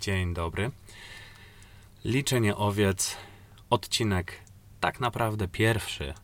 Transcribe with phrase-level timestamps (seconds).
[0.00, 0.70] Dzień dobry.
[2.04, 3.16] Liczenie owiec,
[3.70, 4.32] odcinek
[4.80, 6.14] tak naprawdę pierwszy.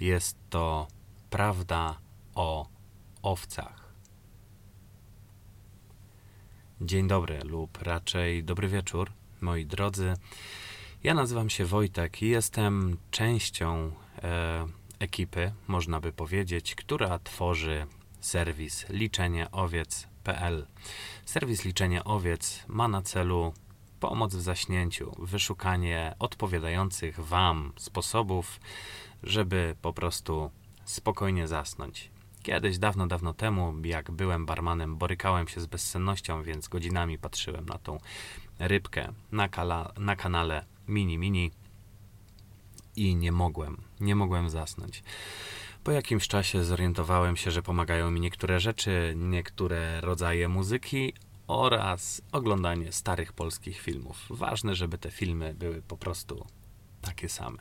[0.00, 0.88] Jest to
[1.30, 1.98] prawda
[2.34, 2.68] o
[3.22, 3.92] owcach.
[6.80, 10.14] Dzień dobry, lub raczej dobry wieczór, moi drodzy.
[11.04, 13.92] Ja nazywam się Wojtek i jestem częścią
[14.22, 14.66] e,
[14.98, 17.86] ekipy, można by powiedzieć, która tworzy
[18.20, 18.86] serwis
[21.24, 23.52] Serwis Liczenie Owiec ma na celu
[24.00, 28.60] pomoc w zaśnięciu, wyszukanie odpowiadających Wam sposobów,
[29.22, 30.50] żeby po prostu
[30.84, 32.10] spokojnie zasnąć.
[32.42, 37.78] Kiedyś, dawno, dawno temu, jak byłem barmanem, borykałem się z bezsennością, więc godzinami patrzyłem na
[37.78, 37.98] tą
[38.58, 41.50] rybkę na, kala, na kanale Mini Mini
[42.96, 45.02] i nie mogłem, nie mogłem zasnąć.
[45.84, 51.12] Po jakimś czasie zorientowałem się, że pomagają mi niektóre rzeczy, niektóre rodzaje muzyki
[51.46, 54.26] oraz oglądanie starych polskich filmów.
[54.30, 56.46] Ważne, żeby te filmy były po prostu
[57.02, 57.58] takie same.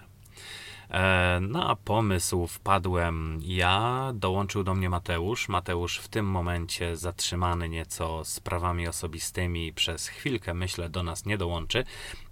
[0.90, 5.50] E, na pomysł wpadłem ja, dołączył do mnie Mateusz.
[5.50, 11.84] Mateusz w tym momencie zatrzymany nieco sprawami osobistymi, przez chwilkę myślę do nas nie dołączy.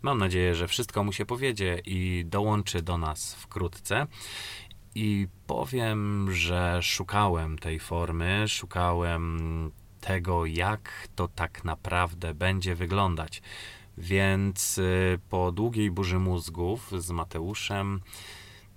[0.02, 4.08] Mam nadzieję, że wszystko mu się powiedzie i dołączy do nas wkrótce.
[4.96, 13.42] I powiem, że szukałem tej formy, szukałem tego, jak to tak naprawdę będzie wyglądać.
[13.98, 18.02] Więc y, po długiej burzy mózgów z Mateuszem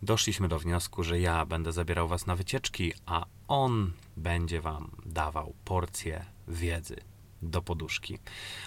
[0.02, 5.55] doszliśmy do wniosku, że ja będę zabierał Was na wycieczki, a on będzie Wam dawał
[5.64, 6.96] porcję wiedzy
[7.42, 8.19] do poduszki.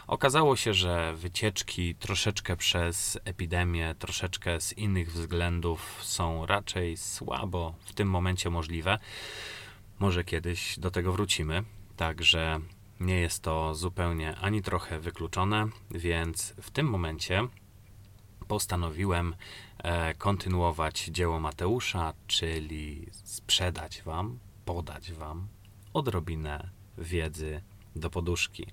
[0.07, 7.93] Okazało się, że wycieczki troszeczkę przez epidemię, troszeczkę z innych względów są raczej słabo w
[7.93, 8.99] tym momencie możliwe.
[9.99, 11.63] Może kiedyś do tego wrócimy,
[11.97, 12.59] także
[12.99, 17.47] nie jest to zupełnie ani trochę wykluczone, więc w tym momencie
[18.47, 19.35] postanowiłem
[19.77, 25.47] e, kontynuować dzieło Mateusza, czyli sprzedać Wam, podać Wam
[25.93, 27.61] odrobinę wiedzy
[27.95, 28.67] do poduszki.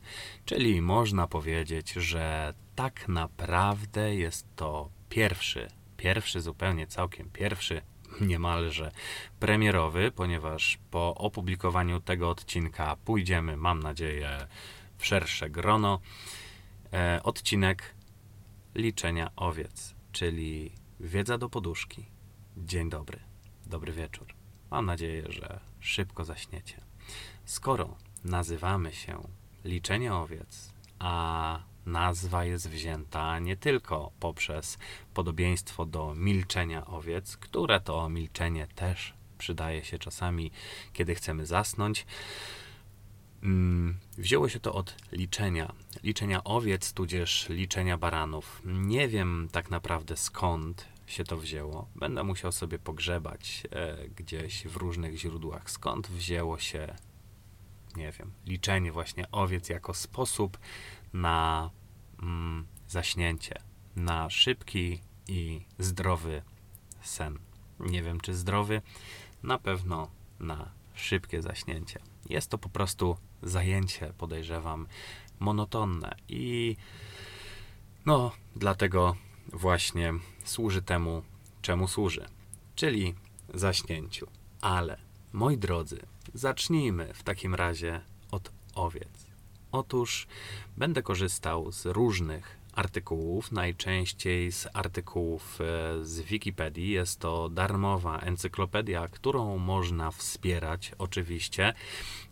[0.44, 7.82] Czyli można powiedzieć, że tak naprawdę jest to pierwszy, pierwszy zupełnie całkiem pierwszy,
[8.20, 8.92] niemalże
[9.40, 14.46] premierowy, ponieważ po opublikowaniu tego odcinka pójdziemy, mam nadzieję,
[14.98, 16.00] w szersze grono.
[16.92, 17.94] E, odcinek
[18.74, 22.06] liczenia owiec, czyli wiedza do poduszki.
[22.56, 23.20] Dzień dobry,
[23.66, 24.34] dobry wieczór.
[24.70, 26.80] Mam nadzieję, że szybko zaśniecie.
[27.44, 27.96] Skoro
[28.28, 29.28] nazywamy się
[29.64, 34.78] liczenie owiec, a nazwa jest wzięta nie tylko poprzez
[35.14, 40.50] podobieństwo do milczenia owiec, które to milczenie też przydaje się czasami,
[40.92, 42.06] kiedy chcemy zasnąć.
[43.42, 45.72] Mm, wzięło się to od liczenia.
[46.02, 48.62] Liczenia owiec, tudzież liczenia baranów.
[48.64, 51.88] Nie wiem tak naprawdę skąd się to wzięło.
[51.96, 56.94] Będę musiał sobie pogrzebać e, gdzieś w różnych źródłach, skąd wzięło się
[57.98, 60.58] nie wiem, liczenie właśnie owiec jako sposób
[61.12, 61.70] na
[62.22, 63.54] mm, zaśnięcie,
[63.96, 66.42] na szybki i zdrowy
[67.02, 67.38] sen.
[67.80, 68.82] Nie wiem, czy zdrowy,
[69.42, 70.10] na pewno
[70.40, 72.00] na szybkie zaśnięcie.
[72.28, 74.86] Jest to po prostu zajęcie, podejrzewam,
[75.38, 76.76] monotonne i
[78.06, 79.16] no, dlatego
[79.52, 80.12] właśnie
[80.44, 81.22] służy temu,
[81.62, 82.26] czemu służy,
[82.74, 83.14] czyli
[83.54, 84.26] zaśnięciu.
[84.60, 84.98] Ale,
[85.32, 86.00] moi drodzy,
[86.34, 88.00] Zacznijmy w takim razie
[88.30, 89.26] od owiec.
[89.72, 90.26] Otóż
[90.76, 96.90] będę korzystał z różnych artykułów, najczęściej z artykułów e, z Wikipedii.
[96.90, 101.74] Jest to darmowa encyklopedia, którą można wspierać oczywiście.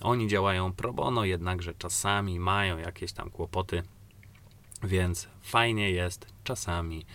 [0.01, 3.83] Oni działają pro bono, jednakże czasami mają jakieś tam kłopoty,
[4.83, 7.07] więc fajnie jest czasami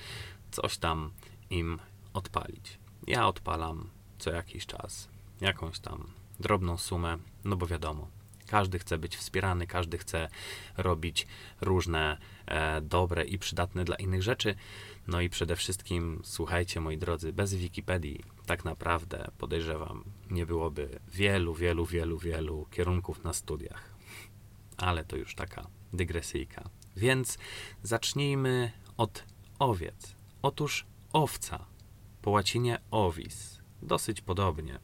[0.51, 1.11] coś tam
[1.49, 1.79] im
[2.13, 2.79] odpalić.
[3.07, 5.09] Ja odpalam co jakiś czas
[5.41, 8.07] jakąś tam drobną sumę, no bo wiadomo,
[8.47, 10.29] każdy chce być wspierany, każdy chce
[10.77, 11.27] robić
[11.61, 14.55] różne e, dobre i przydatne dla innych rzeczy.
[15.07, 21.53] No i przede wszystkim, słuchajcie, moi drodzy, bez Wikipedii tak naprawdę podejrzewam, nie byłoby wielu,
[21.53, 23.95] wielu, wielu, wielu kierunków na studiach.
[24.77, 26.69] Ale to już taka dygresyjka.
[26.95, 27.37] Więc
[27.83, 29.23] zacznijmy od
[29.59, 30.15] owiec.
[30.41, 31.65] Otóż owca,
[32.21, 34.79] po łacinie ovis, dosyć podobnie.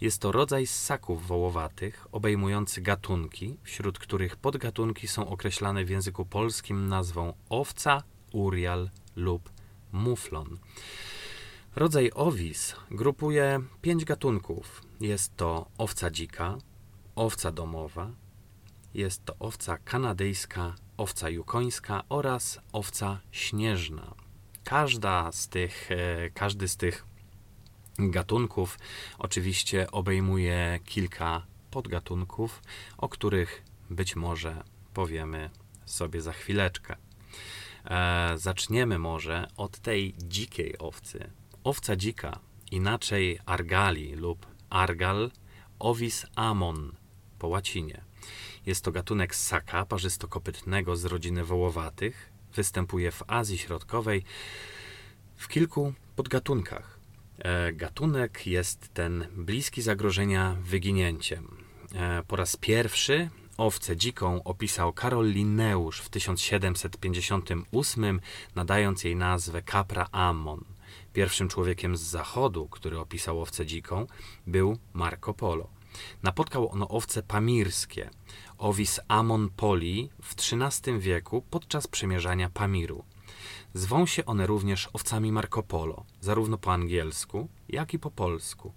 [0.00, 6.88] Jest to rodzaj ssaków wołowatych obejmujący gatunki, wśród których podgatunki są określane w języku polskim
[6.88, 8.02] nazwą owca,
[8.32, 9.50] urial lub
[9.92, 10.58] muflon.
[11.76, 14.82] Rodzaj owis grupuje pięć gatunków.
[15.00, 16.58] Jest to owca dzika,
[17.14, 18.10] owca domowa,
[18.94, 24.14] jest to owca kanadyjska owca jukońska oraz owca śnieżna.
[24.64, 27.06] Każda z tych, e, każdy z tych
[27.98, 28.78] gatunków
[29.18, 32.62] oczywiście obejmuje kilka podgatunków,
[32.98, 34.62] o których być może
[34.94, 35.50] powiemy
[35.84, 36.96] sobie za chwileczkę.
[37.84, 41.30] E, zaczniemy może od tej dzikiej owcy.
[41.64, 42.38] Owca dzika,
[42.70, 45.30] inaczej argali lub argal,
[45.78, 46.96] ovis amon
[47.38, 48.04] po łacinie.
[48.66, 52.32] Jest to gatunek ssaka parzystokopytnego z rodziny wołowatych.
[52.54, 54.24] Występuje w Azji Środkowej
[55.36, 56.95] w kilku podgatunkach.
[57.38, 61.56] E, gatunek jest ten bliski zagrożenia wyginięciem.
[61.94, 68.20] E, po raz pierwszy owcę dziką opisał Karol Linneusz w 1758,
[68.54, 70.64] nadając jej nazwę Capra Ammon.
[71.12, 74.06] Pierwszym człowiekiem z zachodu, który opisał owcę dziką,
[74.46, 75.68] był Marco Polo.
[76.22, 78.10] Napotkał on owce pamirskie,
[78.58, 83.04] ovis Amon Poli w XIII wieku podczas przemierzania Pamiru.
[83.76, 88.72] Zwą się one również owcami Marco Polo, zarówno po angielsku, jak i po polsku.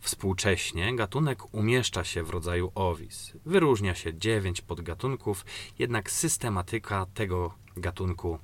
[0.00, 3.32] Współcześnie gatunek umieszcza się w rodzaju owis.
[3.46, 5.44] Wyróżnia się dziewięć podgatunków,
[5.78, 8.38] jednak systematyka tego gatunku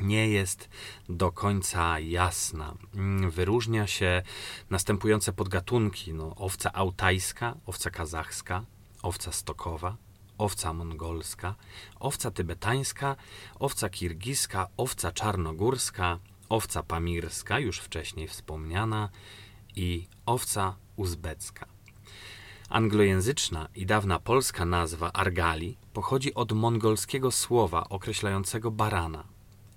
[0.00, 0.68] nie jest
[1.08, 2.74] do końca jasna.
[2.94, 4.22] Mm, wyróżnia się
[4.70, 8.64] następujące podgatunki: no, owca autajska, owca kazachska,
[9.02, 9.96] owca stokowa,
[10.42, 11.54] owca mongolska,
[12.00, 13.16] owca tybetańska,
[13.58, 16.18] owca kirgiska, owca czarnogórska,
[16.48, 19.08] owca pamirska, już wcześniej wspomniana,
[19.76, 21.66] i owca uzbecka.
[22.68, 29.24] Anglojęzyczna i dawna polska nazwa argali pochodzi od mongolskiego słowa określającego barana.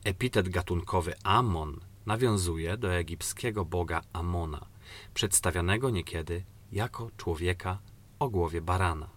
[0.04, 4.66] Epitet gatunkowy Amon nawiązuje do egipskiego boga Amona,
[5.14, 7.80] przedstawianego niekiedy jako człowieka
[8.20, 9.15] o głowie barana.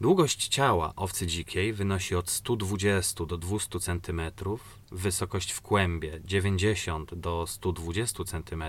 [0.00, 4.20] Długość ciała owcy dzikiej wynosi od 120 do 200 cm,
[4.92, 8.64] wysokość w kłębie 90 do 120 cm,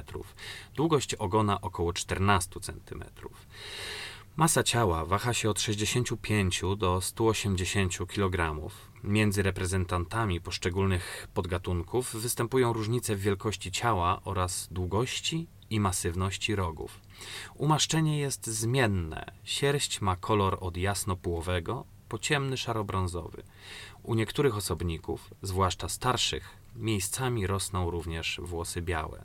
[0.76, 3.04] długość ogona około 14 cm.
[4.36, 8.70] Masa ciała waha się od 65 do 180 kg.
[9.04, 17.00] Między reprezentantami poszczególnych podgatunków występują różnice w wielkości ciała oraz długości i masywności rogów.
[17.56, 19.32] Umaszczenie jest zmienne.
[19.44, 23.44] Sierść ma kolor od jasnopułowego po ciemny szarobrązowy.
[24.04, 29.24] U niektórych osobników, zwłaszcza starszych, miejscami rosną również włosy białe.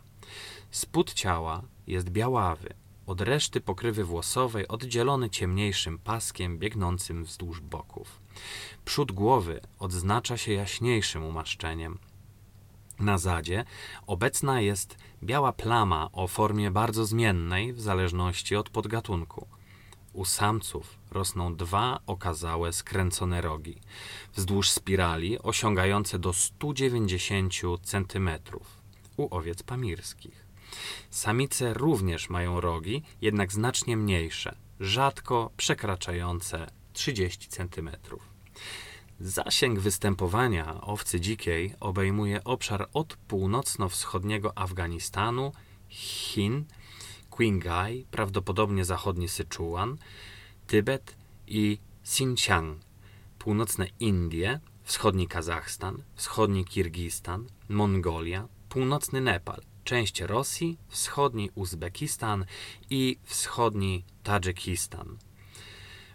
[0.70, 2.74] Spód ciała jest białawy,
[3.06, 8.20] od reszty pokrywy włosowej oddzielony ciemniejszym paskiem biegnącym wzdłuż boków.
[8.84, 11.98] Przód głowy odznacza się jaśniejszym umaszczeniem,
[12.98, 13.64] na zadzie
[14.06, 19.46] obecna jest biała plama o formie bardzo zmiennej w zależności od podgatunku.
[20.12, 23.80] U samców rosną dwa okazałe skręcone rogi,
[24.34, 28.30] wzdłuż spirali osiągające do 190 cm
[29.16, 30.46] u owiec pamirskich.
[31.10, 37.90] Samice również mają rogi, jednak znacznie mniejsze, rzadko przekraczające 30 cm.
[39.20, 45.52] Zasięg występowania owcy dzikiej obejmuje obszar od północno-wschodniego Afganistanu,
[45.88, 46.64] Chin,
[47.36, 49.96] Qinghai, prawdopodobnie zachodni Syczuan,
[50.66, 51.14] Tybet
[51.46, 52.78] i Xinjiang,
[53.38, 62.44] północne Indie, wschodni Kazachstan, wschodni Kirgistan, Mongolia, północny Nepal, część Rosji, wschodni Uzbekistan
[62.90, 65.18] i wschodni Tadżykistan.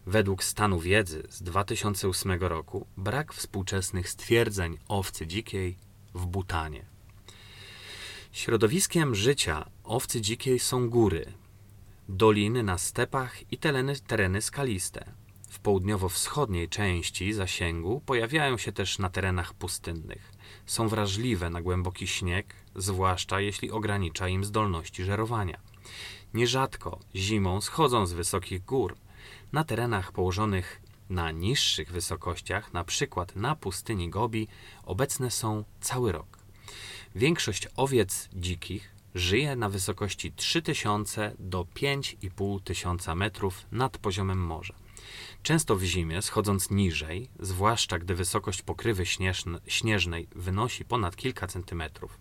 [0.05, 5.77] Według stanu wiedzy z 2008 roku brak współczesnych stwierdzeń owcy dzikiej
[6.13, 6.85] w Butanie.
[8.31, 11.33] Środowiskiem życia owcy dzikiej są góry,
[12.09, 15.05] doliny na stepach i tereny, tereny skaliste.
[15.49, 20.31] W południowo-wschodniej części zasięgu pojawiają się też na terenach pustynnych.
[20.65, 25.59] Są wrażliwe na głęboki śnieg, zwłaszcza jeśli ogranicza im zdolności żerowania.
[26.33, 28.95] Nierzadko zimą schodzą z wysokich gór–
[29.51, 34.47] na terenach położonych na niższych wysokościach, na przykład na pustyni Gobi,
[34.83, 36.39] obecne są cały rok.
[37.15, 44.73] Większość owiec dzikich żyje na wysokości 3000 do 5500 metrów nad poziomem morza.
[45.43, 49.03] Często w zimie, schodząc niżej, zwłaszcza gdy wysokość pokrywy
[49.67, 52.19] śnieżnej wynosi ponad kilka centymetrów,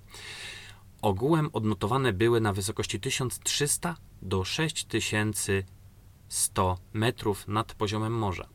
[1.02, 5.62] ogółem odnotowane były na wysokości 1300 do 6000
[6.28, 8.48] 100 metrów nad poziomem morza.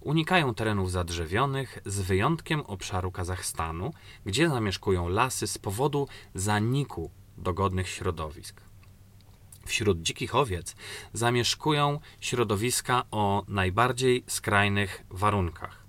[0.00, 3.92] Unikają terenów zadrzewionych, z wyjątkiem obszaru Kazachstanu,
[4.26, 8.60] gdzie zamieszkują lasy z powodu zaniku dogodnych środowisk.
[9.66, 10.76] Wśród dzikich owiec
[11.12, 15.82] zamieszkują środowiska o najbardziej skrajnych warunkach.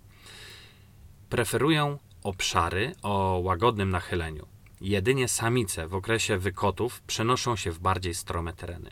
[1.29, 4.56] Preferują obszary o łagodnym nachyleniu.
[4.81, 8.91] Jedynie samice w okresie wykotów przenoszą się w bardziej strome tereny.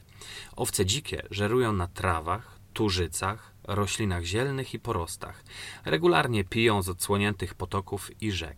[0.56, 5.44] Owce dzikie żerują na trawach, turzycach, roślinach zielnych i porostach.
[5.86, 8.58] Regularnie piją z odsłoniętych potoków i rzek.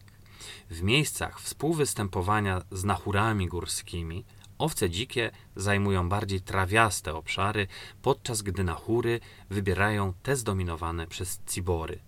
[0.70, 4.26] W miejscach współwystępowania z nachurami górskimi
[4.58, 7.68] owce dzikie zajmują bardziej trawiaste obszary,
[8.02, 9.20] podczas gdy nachury
[9.50, 12.00] wybierają te zdominowane przez cibory.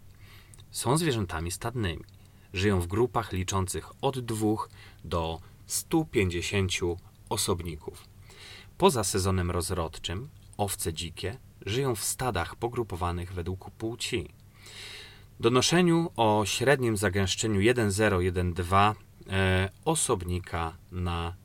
[0.72, 2.04] Są zwierzętami stadnymi.
[2.54, 4.48] Żyją w grupach liczących od 2
[5.04, 6.72] do 150
[7.30, 8.06] osobników.
[8.78, 14.30] Poza sezonem rozrodczym owce dzikie żyją w stadach pogrupowanych według płci.
[15.40, 18.96] Donoszeniu o średnim zagęszczeniu 1,0-1,2
[19.30, 21.36] e, osobnika na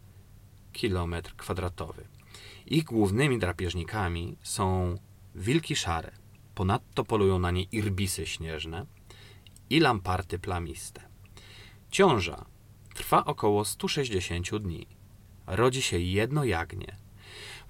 [0.73, 2.05] kilometr kwadratowy.
[2.67, 4.99] Ich głównymi drapieżnikami są
[5.35, 6.11] wilki szare.
[6.55, 8.87] Ponadto polują na nie irbisy śnieżne
[9.71, 11.00] i lamparty plamiste.
[11.90, 12.44] Ciąża
[12.94, 14.87] trwa około 160 dni.
[15.47, 16.97] Rodzi się jedno jagnię.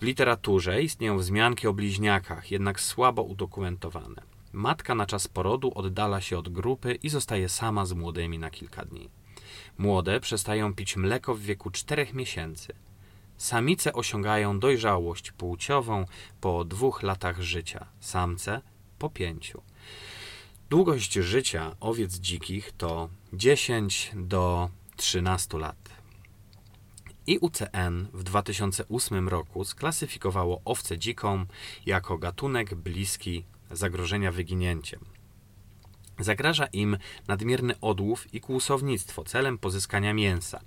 [0.00, 4.22] W literaturze istnieją wzmianki o bliźniakach, jednak słabo udokumentowane.
[4.52, 8.84] Matka na czas porodu oddala się od grupy i zostaje sama z młodymi na kilka
[8.84, 9.10] dni.
[9.78, 12.72] Młode przestają pić mleko w wieku 4 miesięcy.
[13.36, 16.06] Samice osiągają dojrzałość płciową
[16.40, 18.60] po dwóch latach życia, samce
[18.98, 19.62] po pięciu.
[20.71, 25.90] Długość życia owiec dzikich to 10 do 13 lat.
[27.26, 31.47] IUCN w 2008 roku sklasyfikowało owcę dziką
[31.87, 35.00] jako gatunek bliski zagrożenia wyginięciem.
[36.18, 40.61] Zagraża im nadmierny odłów i kłusownictwo celem pozyskania mięsa.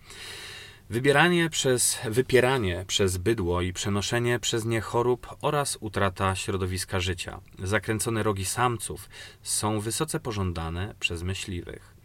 [0.89, 7.41] Wybieranie przez, wypieranie przez bydło i przenoszenie przez nie chorób oraz utrata środowiska życia.
[7.59, 9.09] Zakręcone rogi samców
[9.41, 11.95] są wysoce pożądane przez myśliwych.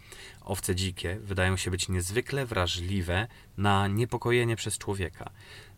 [0.41, 5.31] Owce dzikie wydają się być niezwykle wrażliwe na niepokojenie przez człowieka.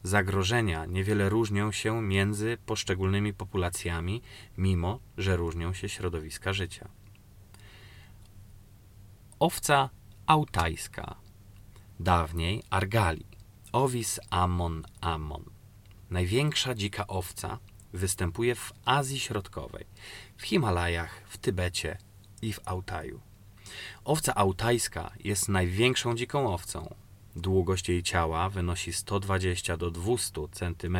[0.03, 4.23] Zagrożenia niewiele różnią się między poszczególnymi populacjami,
[4.59, 6.89] mimo że różnią się środowiska życia.
[9.39, 9.91] Owca
[10.27, 11.24] autajska,
[12.01, 13.27] dawniej argali,
[13.73, 15.45] Ovis ammon.
[16.11, 17.59] Największa dzika owca
[17.93, 19.87] występuje w Azji Środkowej,
[20.37, 21.99] w Himalajach, w Tybecie
[22.43, 23.21] i w Autaju.
[24.05, 26.95] Owca autajska jest największą dziką owcą.
[27.37, 30.99] Długość jej ciała wynosi 120 do 200 cm,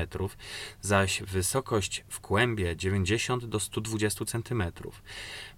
[0.81, 4.63] zaś wysokość w kłębie 90 do 120 cm.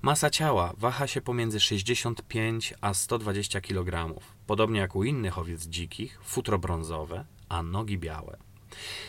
[0.02, 4.20] Masa ciała waha się pomiędzy 65 a 120 kg.
[4.46, 8.36] Podobnie jak u innych owiec dzikich, futro brązowe, a nogi białe.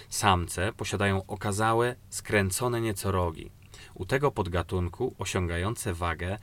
[0.10, 3.52] Samce posiadają okazałe, skręcone nieco rogi.
[3.94, 6.38] U tego podgatunku osiągające wagę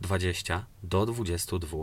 [0.00, 1.78] 20 do 22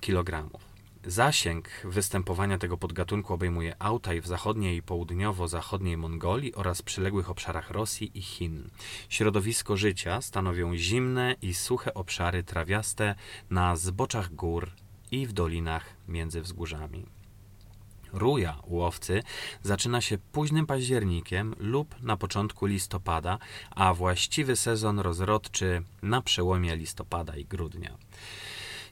[0.00, 0.58] kg.
[1.04, 8.10] Zasięg występowania tego podgatunku obejmuje Autaj w zachodniej i południowo-zachodniej Mongolii oraz przyległych obszarach Rosji
[8.14, 8.70] i Chin.
[9.08, 13.14] Środowisko życia stanowią zimne i suche obszary trawiaste
[13.50, 14.70] na zboczach gór
[15.10, 17.06] i w dolinach między wzgórzami.
[18.12, 19.22] Ruja łowcy
[19.62, 23.38] zaczyna się późnym październikiem lub na początku listopada,
[23.70, 27.98] a właściwy sezon rozrodczy na przełomie listopada i grudnia.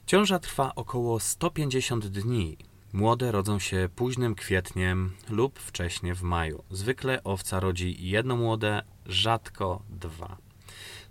[0.07, 2.57] Ciąża trwa około 150 dni.
[2.93, 6.63] Młode rodzą się późnym kwietniem lub wcześnie w maju.
[6.71, 10.37] Zwykle owca rodzi jedno młode, rzadko dwa.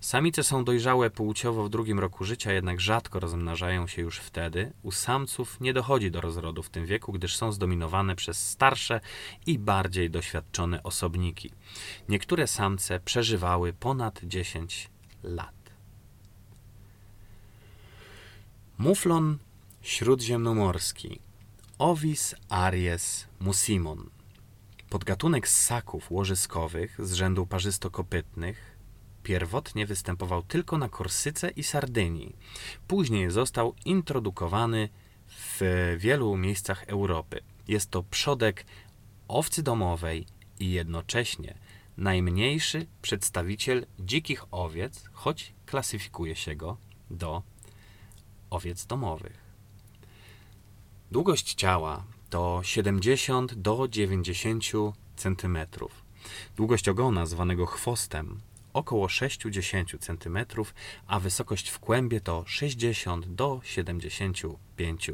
[0.01, 4.73] Samice są dojrzałe płciowo w drugim roku życia, jednak rzadko rozmnażają się już wtedy.
[4.83, 9.01] U samców nie dochodzi do rozrodu w tym wieku, gdyż są zdominowane przez starsze
[9.47, 11.51] i bardziej doświadczone osobniki.
[12.09, 14.91] Niektóre samce przeżywały ponad 10
[15.23, 15.56] lat.
[18.79, 19.39] Muflon
[19.83, 21.21] śródziemnomorski
[21.79, 24.11] Ovis aries musimon
[24.91, 28.77] Podgatunek ssaków łożyskowych z rzędu parzystokopytnych
[29.23, 32.37] pierwotnie występował tylko na Korsyce i Sardynii.
[32.89, 34.89] Później został introdukowany
[35.29, 35.61] w
[35.99, 37.41] wielu miejscach Europy.
[37.69, 38.67] Jest to przodek
[39.29, 40.27] owcy domowej
[40.61, 41.59] i jednocześnie
[41.97, 46.77] najmniejszy przedstawiciel dzikich owiec, choć klasyfikuje się go
[47.11, 47.43] do
[48.51, 49.47] owiec domowych.
[51.11, 54.65] Długość ciała to 70 do 90
[55.17, 55.59] cm.
[56.57, 58.41] Długość ogona, zwanego chwostem,
[58.73, 60.39] około 60 cm,
[61.07, 65.11] a wysokość w kłębie to 60 do 75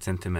[0.00, 0.38] cm.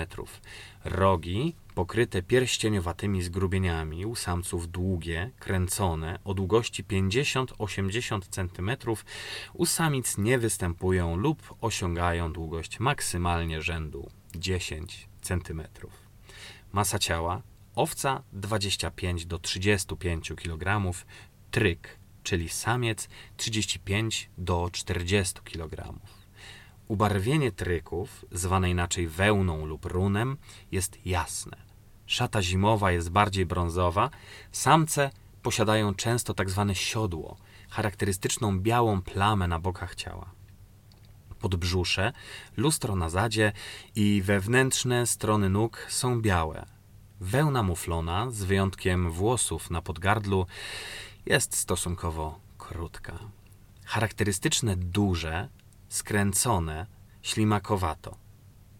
[0.84, 8.70] Rogi pokryte pierścieniowatymi zgrubieniami, u samców długie, kręcone, o długości 50-80 cm,
[9.54, 15.62] u samic nie występują lub osiągają długość maksymalnie rzędu 10 cm.
[16.72, 17.42] Masa ciała
[17.74, 20.92] owca 25 do 35 kg,
[21.50, 25.94] tryk, czyli samiec 35 do 40 kg.
[26.88, 30.36] Ubarwienie tryków, zwane inaczej wełną lub runem,
[30.72, 31.65] jest jasne.
[32.06, 34.10] Szata zimowa jest bardziej brązowa,
[34.52, 35.10] samce
[35.42, 37.36] posiadają często tak zwane siodło,
[37.70, 40.30] charakterystyczną białą plamę na bokach ciała.
[41.40, 42.12] Podbrzusze,
[42.56, 43.52] lustro na zadzie
[43.94, 46.66] i wewnętrzne strony nóg są białe.
[47.20, 50.46] Wełna muflona, z wyjątkiem włosów na podgardlu,
[51.26, 53.18] jest stosunkowo krótka.
[53.84, 55.48] Charakterystyczne duże,
[55.88, 56.86] skręcone,
[57.22, 58.16] ślimakowato.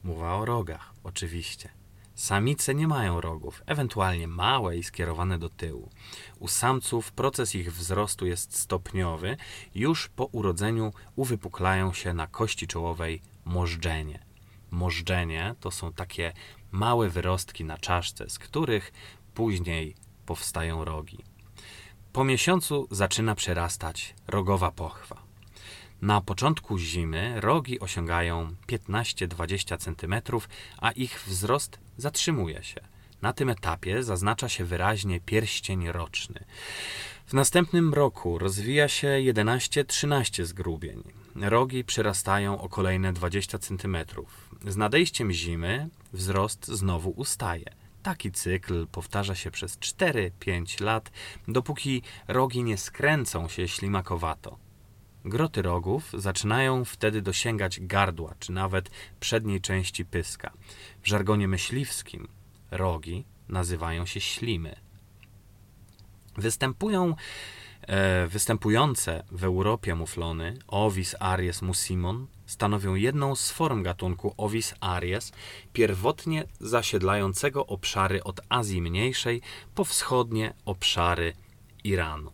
[0.04, 1.75] Mowa o rogach, oczywiście.
[2.16, 5.90] Samice nie mają rogów, ewentualnie małe i skierowane do tyłu.
[6.38, 9.37] U samców proces ich wzrostu jest stopniowy,
[9.75, 14.18] już po urodzeniu uwypuklają się na kości czołowej możdżenie.
[14.70, 16.32] Możdżenie to są takie
[16.70, 18.92] małe wyrostki na czaszce, z których
[19.35, 19.94] później
[20.26, 21.18] powstają rogi.
[22.12, 25.25] Po miesiącu zaczyna przerastać rogowa pochwa.
[26.03, 30.15] Na początku zimy rogi osiągają 15-20 cm,
[30.79, 32.81] a ich wzrost zatrzymuje się.
[33.23, 36.45] Na tym etapie zaznacza się wyraźnie pierścień roczny.
[37.26, 41.03] W następnym roku rozwija się 11-13 zgrubień.
[41.35, 43.97] Rogi przyrastają o kolejne 20 cm.
[44.67, 47.73] Z nadejściem zimy wzrost znowu ustaje.
[48.03, 51.11] Taki cykl powtarza się przez 4-5 lat,
[51.49, 54.65] dopóki rogi nie skręcą się ślimakowato.
[55.26, 58.90] Groty rogów zaczynają wtedy dosięgać gardła, czy nawet
[59.21, 60.52] przedniej części pyska.
[61.02, 62.28] W żargonie myśliwskim
[62.71, 64.76] rogi nazywają się ślimy.
[66.37, 67.14] Występują
[67.83, 75.33] e, występujące w Europie muflony Ovis aries musimon stanowią jedną z form gatunku Ovis aries,
[75.73, 79.42] pierwotnie zasiedlającego obszary od Azji Mniejszej
[79.74, 81.33] po wschodnie obszary
[81.85, 82.33] Iranu.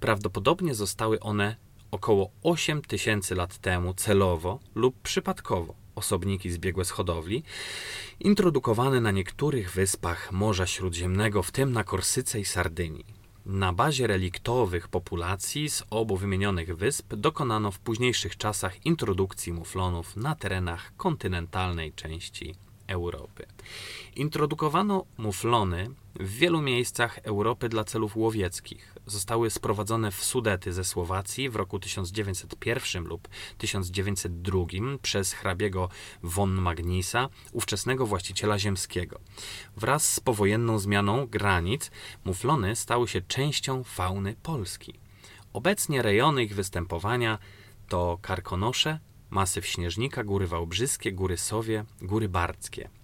[0.00, 7.42] Prawdopodobnie zostały one około 8 tysięcy lat temu celowo lub przypadkowo osobniki zbiegłe z hodowli,
[8.20, 13.18] introdukowane na niektórych wyspach Morza Śródziemnego, w tym na Korsyce i Sardynii.
[13.46, 20.34] Na bazie reliktowych populacji z obu wymienionych wysp dokonano w późniejszych czasach introdukcji muflonów na
[20.34, 22.54] terenach kontynentalnej części
[22.86, 23.46] Europy.
[24.16, 28.94] Introdukowano muflony w wielu miejscach Europy dla celów łowieckich.
[29.08, 34.66] Zostały sprowadzone w Sudety ze Słowacji w roku 1901 lub 1902
[35.02, 35.88] przez hrabiego
[36.22, 39.20] von Magnisa, ówczesnego właściciela ziemskiego.
[39.76, 41.90] Wraz z powojenną zmianą granic
[42.24, 44.94] muflony stały się częścią fauny Polski.
[45.52, 47.38] Obecnie rejony ich występowania
[47.88, 48.98] to Karkonosze,
[49.30, 52.97] masyw Śnieżnika, Góry Wałbrzyskie, Góry Sowie, Góry Bardzkie.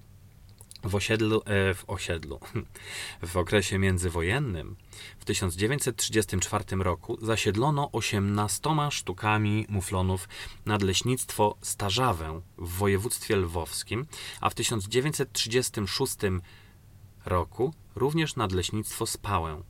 [0.84, 2.40] W osiedlu, e, w osiedlu,
[3.32, 4.76] w okresie międzywojennym.
[5.18, 10.28] W 1934 roku zasiedlono 18 sztukami muflonów
[10.66, 14.06] nadleśnictwo Starzawę w województwie lwowskim,
[14.40, 16.16] a w 1936
[17.24, 19.62] roku również nadleśnictwo Spałę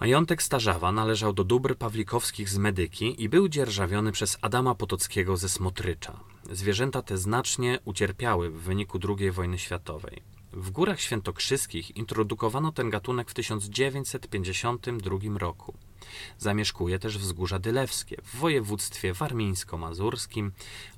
[0.00, 5.48] Majątek Starzawa należał do dóbr pawlikowskich z Medyki i był dzierżawiony przez Adama Potockiego ze
[5.48, 6.20] Smotrycza.
[6.50, 10.22] Zwierzęta te znacznie ucierpiały w wyniku II wojny światowej.
[10.52, 15.74] W Górach Świętokrzyskich introdukowano ten gatunek w 1952 roku.
[16.38, 20.50] Zamieszkuje też wzgórza dylewskie w województwie warmińsko-mazurskim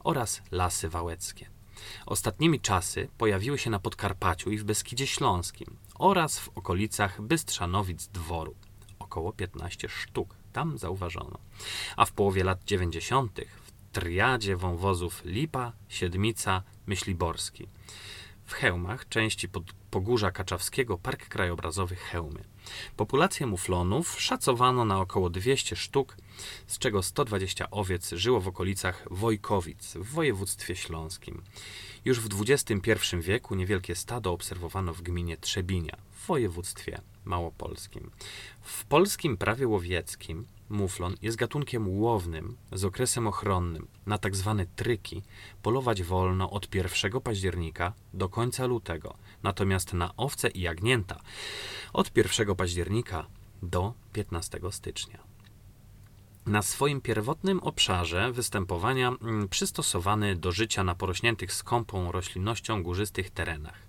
[0.05, 1.51] oraz Lasy Wałeckie.
[2.07, 8.55] Ostatnimi czasy pojawiły się na Podkarpaciu i w Beskidzie Śląskim oraz w okolicach Bystrzanowic Dworu
[9.13, 10.35] około 15 sztuk.
[10.53, 11.39] Tam zauważono.
[11.97, 13.41] A w połowie lat 90.
[13.63, 17.69] w triadzie wąwozów Lipa, Siedmica, Myśliborski.
[18.47, 22.45] W Chełmach, części pod Pogórza Kaczawskiego, Park Krajobrazowy Chełmy.
[22.97, 26.17] Populację muflonów szacowano na około 200 sztuk,
[26.67, 31.43] z czego 120 owiec żyło w okolicach Wojkowic w województwie śląskim.
[32.05, 38.11] Już w XXI wieku niewielkie stado obserwowano w gminie Trzebinia w województwie małopolskim.
[38.61, 43.87] W polskim prawie łowieckim muflon jest gatunkiem łownym z okresem ochronnym.
[44.07, 45.23] Na tak zwane tryki
[45.63, 51.21] polować wolno od 1 października do końca lutego, natomiast na owce i jagnięta
[51.93, 53.27] od 1 października
[53.63, 55.33] do 15 stycznia
[56.47, 63.87] na swoim pierwotnym obszarze występowania mm, przystosowany do życia na porośniętych skąpą roślinnością górzystych terenach.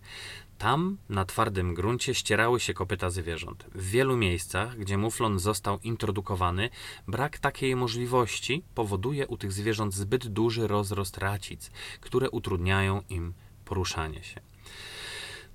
[0.57, 3.65] Tam, na twardym gruncie, ścierały się kopyta zwierząt.
[3.75, 6.69] W wielu miejscach, gdzie muflon został introdukowany,
[7.07, 13.33] brak takiej możliwości powoduje u tych zwierząt zbyt duży rozrost racic, które utrudniają im
[13.65, 14.41] poruszanie się.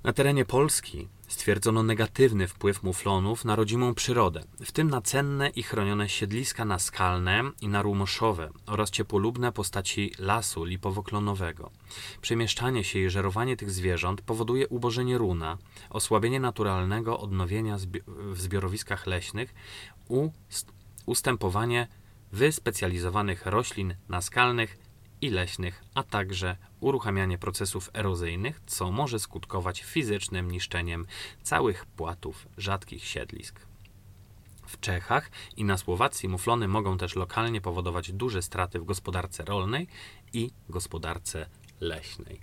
[0.04, 5.62] Na terenie Polski stwierdzono negatywny wpływ muflonów na rodzimą przyrodę, w tym na cenne i
[5.62, 11.70] chronione siedliska naskalne i narumoszowe oraz ciepłolubne postaci lasu lipowo-klonowego.
[12.20, 15.58] Przemieszczanie się i żerowanie tych zwierząt powoduje ubożenie runa,
[15.90, 19.54] osłabienie naturalnego odnowienia w zbiorowiskach leśnych,
[21.06, 21.88] ustępowanie
[22.32, 24.87] wyspecjalizowanych roślin naskalnych
[25.20, 31.06] i leśnych, a także uruchamianie procesów erozyjnych, co może skutkować fizycznym niszczeniem
[31.42, 33.60] całych płatów rzadkich siedlisk.
[34.66, 39.88] W Czechach i na Słowacji muflony mogą też lokalnie powodować duże straty w gospodarce rolnej
[40.32, 41.46] i gospodarce
[41.80, 42.40] leśnej.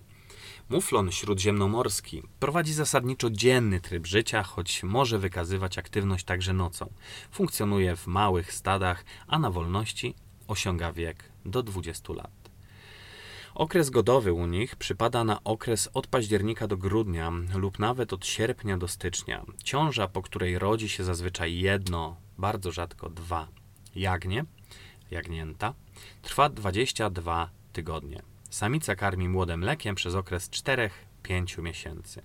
[0.69, 6.93] Muflon śródziemnomorski prowadzi zasadniczo dzienny tryb życia, choć może wykazywać aktywność także nocą.
[7.31, 10.15] Funkcjonuje w małych stadach, a na wolności
[10.47, 12.44] osiąga wiek do 20 lat.
[13.55, 18.77] Okres godowy u nich przypada na okres od października do grudnia lub nawet od sierpnia
[18.77, 19.45] do stycznia.
[19.63, 23.47] Ciąża, po której rodzi się zazwyczaj jedno, bardzo rzadko dwa
[23.95, 24.45] jagnie,
[25.11, 25.73] jagnięta,
[26.21, 28.21] trwa 22 tygodnie.
[28.49, 32.21] Samica karmi młode mlekiem przez okres 4-5 miesięcy.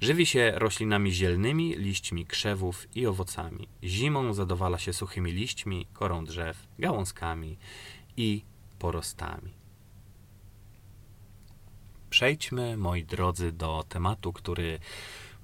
[0.00, 3.68] Żywi się roślinami zielnymi, liśćmi krzewów i owocami.
[3.84, 7.56] Zimą zadowala się suchymi liśćmi, korą drzew, gałązkami
[8.16, 8.42] i
[8.78, 9.57] porostami.
[12.10, 14.78] Przejdźmy, moi drodzy, do tematu, który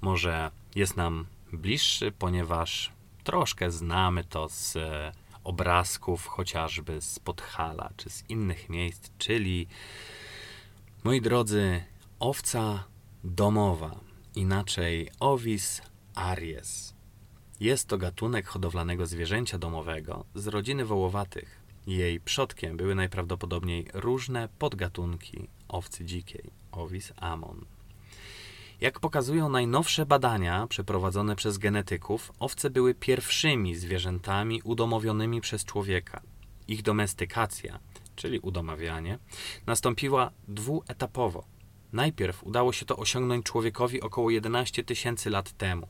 [0.01, 2.91] może jest nam bliższy, ponieważ
[3.23, 5.11] troszkę znamy to z e,
[5.43, 9.67] obrazków, chociażby z Podhala czy z innych miejsc, czyli,
[11.03, 11.83] moi drodzy,
[12.19, 12.83] owca
[13.23, 13.99] domowa,
[14.35, 15.81] inaczej Ovis
[16.15, 16.95] aries.
[17.59, 21.61] Jest to gatunek hodowlanego zwierzęcia domowego z rodziny wołowatych.
[21.87, 27.65] Jej przodkiem były najprawdopodobniej różne podgatunki owcy dzikiej, Ovis amon.
[28.81, 36.21] Jak pokazują najnowsze badania przeprowadzone przez genetyków, owce były pierwszymi zwierzętami udomowionymi przez człowieka.
[36.67, 37.79] Ich domestykacja,
[38.15, 39.19] czyli udomawianie,
[39.65, 41.45] nastąpiła dwuetapowo.
[41.93, 45.87] Najpierw udało się to osiągnąć człowiekowi około 11 tysięcy lat temu.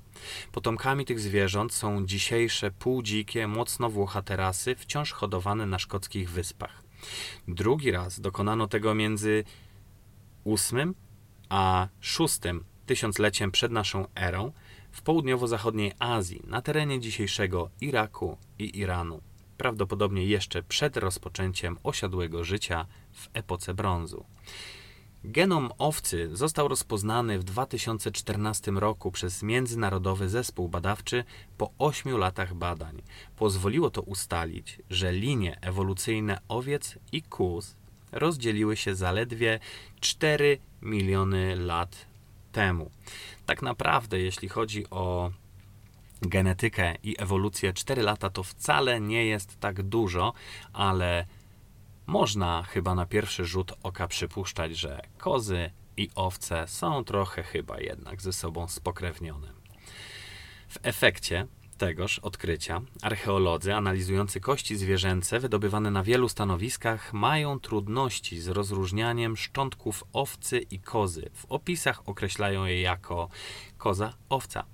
[0.52, 6.84] Potomkami tych zwierząt są dzisiejsze półdzikie, mocno włochate rasy, wciąż hodowane na szkockich wyspach.
[7.48, 9.44] Drugi raz dokonano tego między
[10.46, 10.96] ósmym
[11.50, 14.52] a szóstym tysiącleciem przed naszą erą
[14.92, 19.22] w południowo-zachodniej Azji, na terenie dzisiejszego Iraku i Iranu,
[19.58, 24.26] prawdopodobnie jeszcze przed rozpoczęciem osiadłego życia w epoce brązu.
[25.24, 31.24] Genom owcy został rozpoznany w 2014 roku przez Międzynarodowy Zespół Badawczy
[31.58, 33.02] po 8 latach badań.
[33.36, 37.76] Pozwoliło to ustalić, że linie ewolucyjne owiec i kóz
[38.12, 39.60] rozdzieliły się zaledwie
[40.00, 42.06] 4 miliony lat
[42.52, 42.92] temu.
[43.46, 45.32] Tak naprawdę, jeśli chodzi o
[46.22, 50.34] genetykę i ewolucję, 4 lata to wcale nie jest tak dużo,
[50.74, 51.26] ale
[52.06, 58.22] można chyba na pierwszy rzut oka przypuszczać, że kozy i owce są trochę chyba jednak
[58.22, 59.48] ze sobą spokrewnione.
[60.68, 68.48] W efekcie tegoż odkrycia archeolodzy analizujący kości zwierzęce wydobywane na wielu stanowiskach mają trudności z
[68.48, 71.30] rozróżnianiem szczątków owcy i kozy.
[71.34, 73.30] W opisach określają je jako
[73.78, 74.66] koza owca.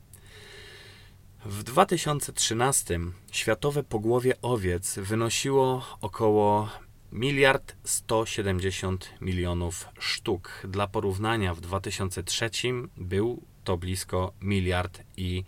[1.46, 3.00] W 2013
[3.32, 6.70] światowe pogłowie owiec wynosiło około
[7.12, 10.64] miliard 170 milionów sztuk.
[10.68, 12.50] Dla porównania w 2003
[12.98, 15.44] był to blisko miliard i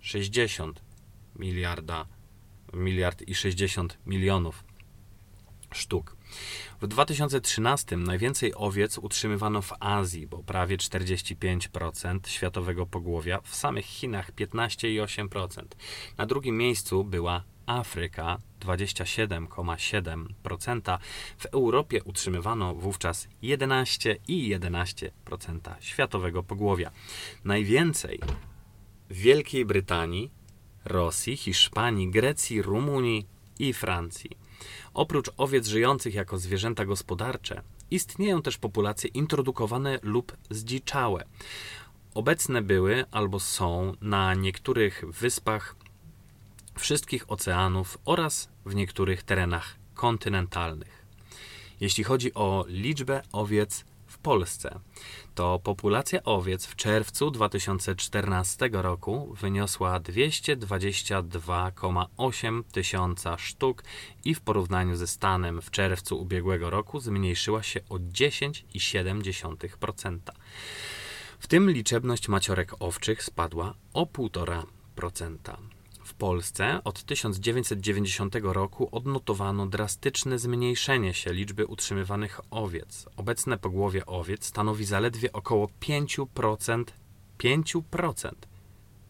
[0.00, 0.81] 60
[1.36, 2.06] miliarda,
[2.72, 4.64] miliard i 60 milionów
[5.74, 6.16] sztuk.
[6.80, 14.32] W 2013 najwięcej owiec utrzymywano w Azji, bo prawie 45% światowego pogłowia, w samych Chinach
[14.32, 15.62] 15,8%.
[16.18, 20.98] Na drugim miejscu była Afryka 27,7%.
[21.38, 26.90] W Europie utrzymywano wówczas 11,11% światowego pogłowia.
[27.44, 28.20] Najwięcej
[29.10, 30.30] w Wielkiej Brytanii
[30.84, 33.26] Rosji, Hiszpanii, Grecji, Rumunii
[33.58, 34.30] i Francji.
[34.94, 41.24] Oprócz owiec żyjących jako zwierzęta gospodarcze, istnieją też populacje introdukowane lub zdziczałe.
[42.14, 45.76] Obecne były albo są na niektórych wyspach
[46.78, 51.02] wszystkich oceanów oraz w niektórych terenach kontynentalnych.
[51.80, 53.84] Jeśli chodzi o liczbę owiec
[54.22, 54.80] Polsce,
[55.34, 63.84] to populacja owiec w czerwcu 2014 roku wyniosła 222,8 tysiąca sztuk
[64.24, 70.18] i w porównaniu ze stanem w czerwcu ubiegłego roku zmniejszyła się o 10,7%.
[71.38, 75.71] W tym liczebność maciorek owczych spadła o 1,5%.
[76.12, 83.06] W Polsce od 1990 roku odnotowano drastyczne zmniejszenie się liczby utrzymywanych owiec.
[83.16, 86.84] Obecne pogłowie owiec stanowi zaledwie około 5%.
[87.38, 88.32] 5%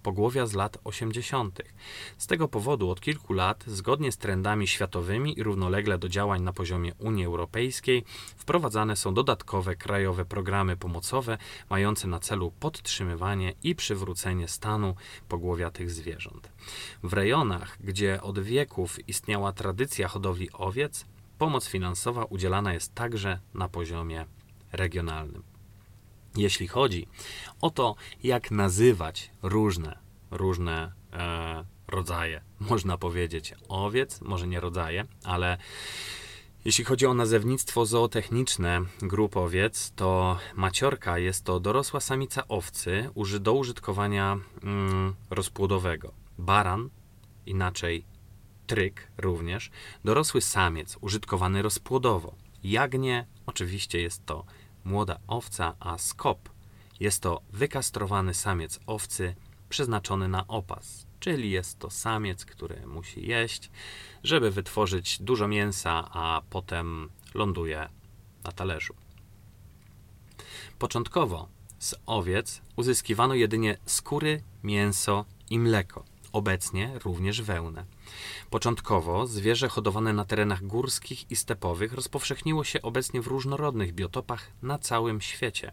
[0.03, 1.63] pogłowia z lat 80.
[2.19, 6.53] Z tego powodu od kilku lat, zgodnie z trendami światowymi i równolegle do działań na
[6.53, 8.05] poziomie Unii Europejskiej,
[8.37, 11.39] wprowadzane są dodatkowe krajowe programy pomocowe
[11.71, 14.95] mające na celu podtrzymywanie i przywrócenie stanu
[15.29, 16.53] pogłowia tych zwierząt.
[17.03, 21.07] W rejonach, gdzie od wieków istniała tradycja hodowli owiec,
[21.39, 24.27] pomoc finansowa udzielana jest także na poziomie
[24.73, 25.52] regionalnym
[26.37, 27.07] jeśli chodzi
[27.61, 29.99] o to, jak nazywać różne,
[30.31, 35.59] różne e, rodzaje, można powiedzieć, owiec, może nie rodzaje, ale
[36.65, 43.55] jeśli chodzi o nazewnictwo zootechniczne grup owiec, to maciorka jest to dorosła samica owcy do
[43.55, 46.13] użytkowania mm, rozpłodowego.
[46.39, 46.91] Baran,
[47.47, 48.05] inaczej
[48.67, 49.71] tryk również,
[50.05, 52.35] dorosły samiec użytkowany rozpłodowo.
[52.65, 54.45] Jagnie, oczywiście jest to
[54.85, 56.49] młoda owca, a skop
[57.01, 59.35] jest to wykastrowany samiec owcy
[59.69, 63.71] przeznaczony na opas, czyli jest to samiec, który musi jeść,
[64.25, 67.89] żeby wytworzyć dużo mięsa, a potem ląduje
[68.45, 68.95] na talerzu.
[70.79, 77.85] Początkowo z owiec uzyskiwano jedynie skóry, mięso i mleko, obecnie również wełnę.
[78.51, 84.79] Początkowo zwierzę hodowane na terenach górskich i stepowych rozpowszechniło się obecnie w różnorodnych biotopach na
[84.79, 85.73] całym świecie.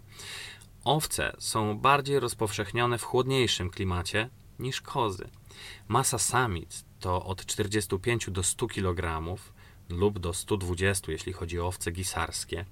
[0.84, 5.30] Owce są bardziej rozpowszechnione w chłodniejszym klimacie niż kozy.
[5.88, 9.22] Masa samic to od 45 do 100 kg,
[9.90, 12.66] lub do 120, jeśli chodzi o owce gisarskie.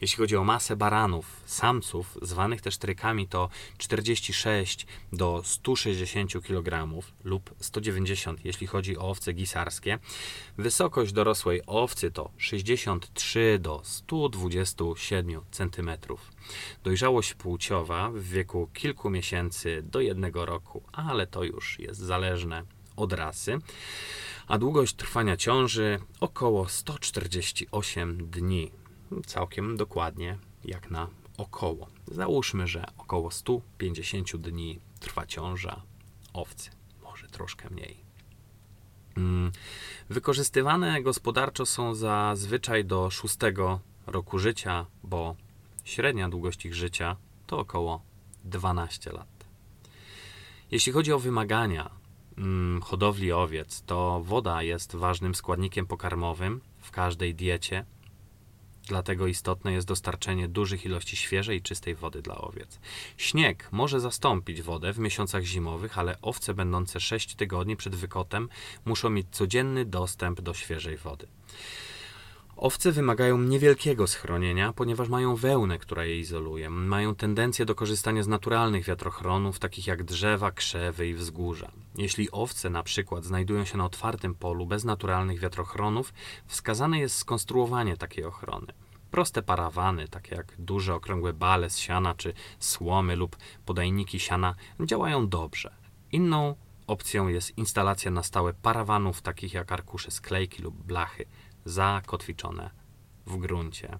[0.00, 6.88] Jeśli chodzi o masę baranów, samców, zwanych też trykami, to 46 do 160 kg
[7.24, 9.98] lub 190, jeśli chodzi o owce gisarskie.
[10.58, 15.90] Wysokość dorosłej owcy to 63 do 127 cm.
[16.84, 22.64] Dojrzałość płciowa w wieku kilku miesięcy do jednego roku, ale to już jest zależne
[22.96, 23.58] od rasy
[24.50, 28.70] a długość trwania ciąży około 148 dni.
[29.26, 31.08] Całkiem dokładnie jak na
[31.38, 31.88] około.
[32.06, 35.82] Załóżmy, że około 150 dni trwa ciąża
[36.32, 36.70] owcy,
[37.02, 37.96] może troszkę mniej.
[39.16, 39.52] Mm,
[40.08, 45.36] wykorzystywane gospodarczo są zazwyczaj do szóstego roku życia, bo
[45.84, 48.02] średnia długość ich życia to około
[48.44, 49.44] 12 lat.
[50.70, 51.99] Jeśli chodzi o wymagania
[52.82, 57.84] hodowli owiec, to woda jest ważnym składnikiem pokarmowym w każdej diecie.
[58.86, 62.80] Dlatego istotne jest dostarczenie dużych ilości świeżej i czystej wody dla owiec.
[63.16, 68.48] Śnieg może zastąpić wodę w miesiącach zimowych, ale owce będące 6 tygodni przed wykotem
[68.84, 71.26] muszą mieć codzienny dostęp do świeżej wody.
[72.62, 76.70] Owce wymagają niewielkiego schronienia, ponieważ mają wełnę, która je izoluje.
[76.70, 81.70] Mają tendencję do korzystania z naturalnych wiatrochronów, takich jak drzewa, krzewy i wzgórza.
[81.96, 86.12] Jeśli owce na przykład znajdują się na otwartym polu bez naturalnych wiatrochronów,
[86.46, 88.72] wskazane jest skonstruowanie takiej ochrony.
[89.10, 95.28] Proste parawany, takie jak duże okrągłe bale z siana czy słomy lub podajniki siana, działają
[95.28, 95.74] dobrze.
[96.12, 96.54] Inną
[96.86, 101.26] opcją jest instalacja na stałe parawanów, takich jak arkusze sklejki lub blachy
[101.64, 102.70] zakotwiczone
[103.26, 103.98] w gruncie.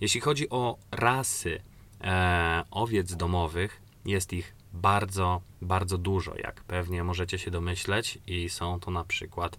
[0.00, 1.62] Jeśli chodzi o rasy
[2.00, 8.80] e, owiec domowych, jest ich bardzo, bardzo dużo, jak pewnie możecie się domyśleć, i są
[8.80, 9.58] to na przykład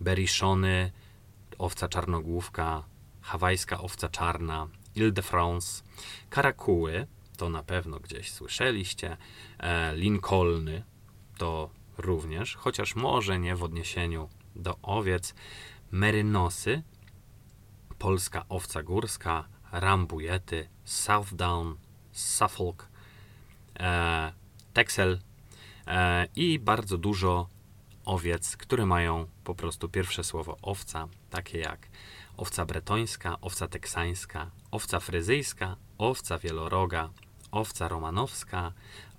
[0.00, 0.92] beriszony,
[1.58, 2.84] owca czarnogłówka,
[3.20, 5.82] hawajska owca czarna, Ile-de-France,
[6.30, 9.16] karakuły, to na pewno gdzieś słyszeliście,
[9.58, 10.82] e, Lincolny,
[11.38, 15.34] to również, chociaż może nie w odniesieniu do owiec,
[15.90, 16.82] merynosy,
[17.98, 21.76] polska owca górska, rambujety, Southdown,
[22.12, 22.88] Suffolk,
[23.80, 24.32] e,
[24.72, 25.18] Texel
[25.86, 27.48] e, i bardzo dużo
[28.04, 31.88] owiec, które mają po prostu pierwsze słowo owca, takie jak
[32.36, 37.10] owca bretońska, owca teksańska, owca fryzyjska, owca wieloroga,
[37.50, 38.72] owca romanowska,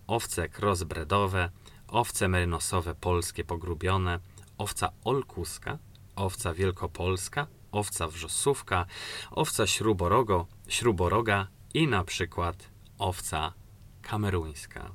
[0.07, 1.51] owce crossbredowe,
[1.87, 4.19] owce merynosowe polskie pogrubione,
[4.57, 5.77] owca olkuska,
[6.17, 8.85] owca wielkopolska, owca wrzosówka,
[9.31, 13.53] owca śruborogo, śruboroga i na przykład owca
[14.01, 14.91] kameruńska.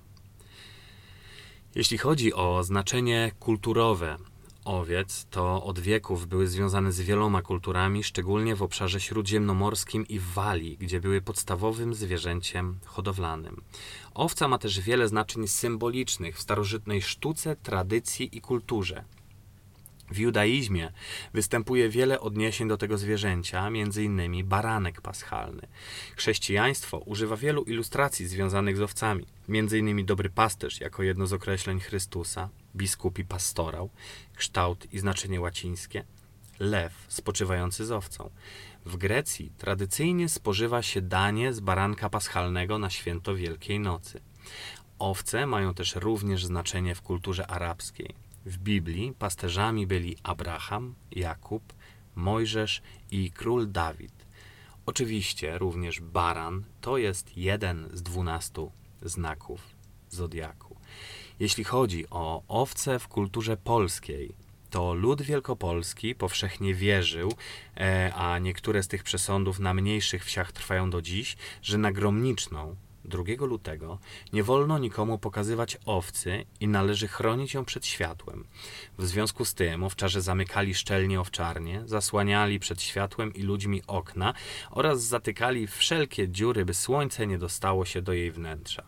[1.75, 4.17] Jeśli chodzi o znaczenie kulturowe
[4.65, 10.33] owiec, to od wieków były związane z wieloma kulturami, szczególnie w obszarze śródziemnomorskim i w
[10.33, 13.63] Walii, gdzie były podstawowym zwierzęciem hodowlanym.
[14.15, 19.05] Owca ma też wiele znaczeń symbolicznych w starożytnej sztuce, tradycji i kulturze.
[20.13, 20.93] W judaizmie
[21.35, 24.47] występuje wiele odniesień do tego zwierzęcia, m.in.
[24.47, 25.69] baranek paschalny.
[26.17, 30.07] Chrześcijaństwo używa wielu ilustracji związanych z owcami, m.in.
[30.07, 33.91] dobry pasterz jako jedno z określeń Chrystusa, biskup i pastorał,
[34.37, 36.05] kształt i znaczenie łacińskie,
[36.59, 38.31] lew spoczywający z owcą.
[38.87, 44.21] W Grecji tradycyjnie spożywa się danie z baranka paschalnego na święto Wielkiej Nocy.
[44.99, 48.15] Owce mają też również znaczenie w kulturze arabskiej.
[48.47, 51.73] W Biblii pasterzami byli Abraham, Jakub,
[52.17, 54.27] Mojżesz i król Dawid.
[54.87, 59.61] Oczywiście również baran to jest jeden z dwunastu znaków
[60.11, 60.77] zodiaku.
[61.41, 64.35] Jeśli chodzi o owce w kulturze polskiej,
[64.71, 67.33] to lud wielkopolski powszechnie wierzył,
[67.77, 72.77] e, a niektóre z tych przesądów na mniejszych wsiach trwają do dziś, że na gromniczną
[73.05, 73.99] 2 lutego
[74.33, 78.45] nie wolno nikomu pokazywać owcy i należy chronić ją przed światłem.
[78.99, 84.35] W związku z tym owczarze zamykali szczelnie owczarnie, zasłaniali przed światłem i ludźmi okna
[84.71, 88.83] oraz zatykali wszelkie dziury, by słońce nie dostało się do jej wnętrza.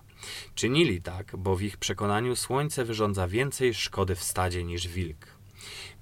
[0.54, 5.26] Czynili tak, bo w ich przekonaniu słońce wyrządza więcej szkody w stadzie niż wilk.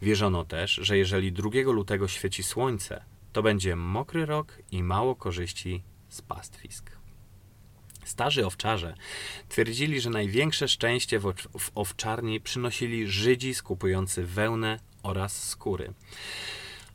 [0.03, 5.83] Wierzono też, że jeżeli 2 lutego świeci słońce, to będzie mokry rok i mało korzyści
[6.09, 7.02] z pastwisk.
[8.05, 8.95] Starzy owczarze
[9.49, 15.93] twierdzili, że największe szczęście w, w owczarni przynosili Żydzi skupujący wełnę oraz skóry.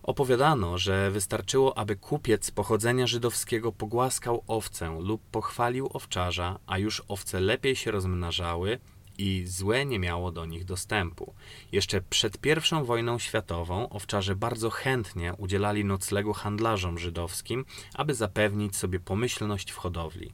[0.03, 7.39] Opowiadano, że wystarczyło, aby kupiec pochodzenia żydowskiego pogłaskał owcę lub pochwalił owczarza, a już owce
[7.39, 8.79] lepiej się rozmnażały
[9.17, 11.33] i złe nie miało do nich dostępu.
[11.71, 18.99] Jeszcze przed I wojną światową owczarze bardzo chętnie udzielali noclegu handlarzom żydowskim, aby zapewnić sobie
[18.99, 20.31] pomyślność w hodowli.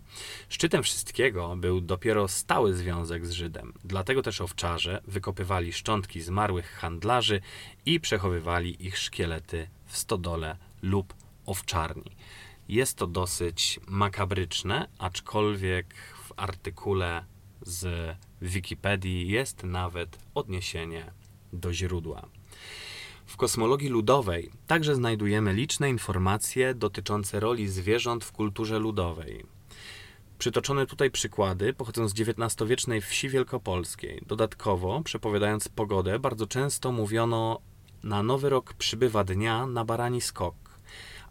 [0.50, 3.74] Szczytem wszystkiego był dopiero stały związek z Żydem.
[3.84, 7.41] Dlatego też owczarze wykopywali szczątki zmarłych handlarzy
[7.86, 11.13] i przechowywali ich szkielety w stodole lub
[11.46, 12.15] owczarni.
[12.69, 17.26] Jest to dosyć makabryczne, aczkolwiek w artykule
[17.62, 21.12] z Wikipedii jest nawet odniesienie
[21.54, 22.28] do źródła.
[23.26, 29.46] W kosmologii ludowej także znajdujemy liczne informacje dotyczące roli zwierząt w kulturze ludowej.
[30.38, 34.24] Przytoczone tutaj przykłady pochodzą z XIX-wiecznej wsi wielkopolskiej.
[34.28, 37.60] Dodatkowo, przepowiadając pogodę, bardzo często mówiono
[38.04, 40.56] na nowy rok przybywa dnia na barani skok,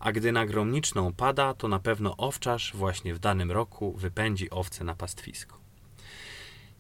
[0.01, 4.85] a gdy na gromniczną pada, to na pewno owczarz właśnie w danym roku wypędzi owce
[4.85, 5.62] na pastwisko.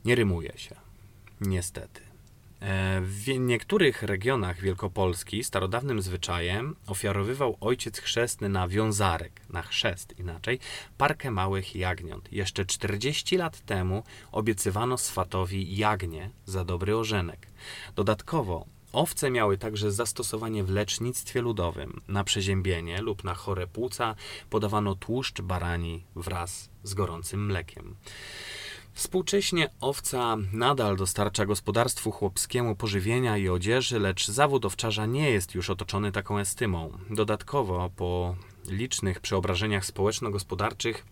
[0.04, 0.76] Nie rymuje się.
[1.40, 2.00] Niestety.
[2.60, 10.58] E, w niektórych regionach Wielkopolski starodawnym zwyczajem ofiarowywał ojciec chrzestny na wiązarek, na chrzest inaczej,
[10.98, 12.32] parkę małych jagniąt.
[12.32, 17.46] Jeszcze 40 lat temu obiecywano swatowi jagnię za dobry ożenek.
[17.96, 22.00] Dodatkowo Owce miały także zastosowanie w lecznictwie ludowym.
[22.08, 24.14] Na przeziębienie lub na chore płuca
[24.50, 27.96] podawano tłuszcz barani wraz z gorącym mlekiem.
[28.94, 35.70] Współcześnie owca nadal dostarcza gospodarstwu chłopskiemu pożywienia i odzieży, lecz zawód owczarza nie jest już
[35.70, 36.98] otoczony taką estymą.
[37.10, 38.36] Dodatkowo, po
[38.68, 41.04] licznych przeobrażeniach społeczno-gospodarczych,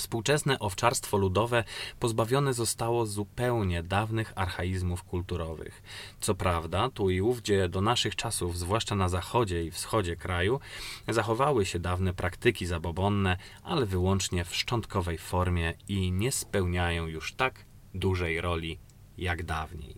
[0.00, 1.64] Współczesne owczarstwo ludowe
[1.98, 5.82] pozbawione zostało zupełnie dawnych archaizmów kulturowych.
[6.20, 10.60] Co prawda, tu i ówdzie do naszych czasów, zwłaszcza na zachodzie i wschodzie kraju,
[11.08, 17.64] zachowały się dawne praktyki zabobonne, ale wyłącznie w szczątkowej formie i nie spełniają już tak
[17.94, 18.78] dużej roli
[19.18, 19.94] jak dawniej.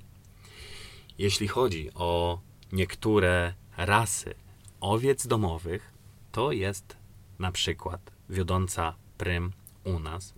[1.19, 2.41] Jeśli chodzi o
[2.73, 4.35] niektóre rasy
[4.81, 5.93] owiec domowych,
[6.33, 6.97] to jest
[7.38, 9.53] na przykład wiodąca prym
[9.85, 10.35] u nas.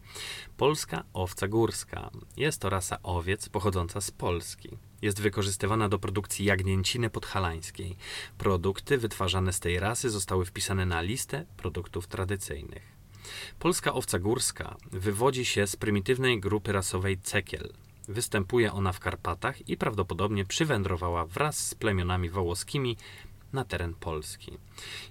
[0.57, 2.11] Polska owca górska.
[2.37, 4.69] Jest to rasa owiec pochodząca z Polski.
[5.03, 7.97] Jest wykorzystywana do produkcji jagnięciny podhalańskiej.
[8.39, 12.95] Produkty wytwarzane z tej rasy zostały wpisane na listę produktów tradycyjnych.
[13.59, 17.73] Polska owca górska wywodzi się z prymitywnej grupy rasowej cekiel.
[18.09, 22.97] Występuje ona w Karpatach i prawdopodobnie przywędrowała wraz z plemionami wołoskimi
[23.53, 24.59] na teren Polski.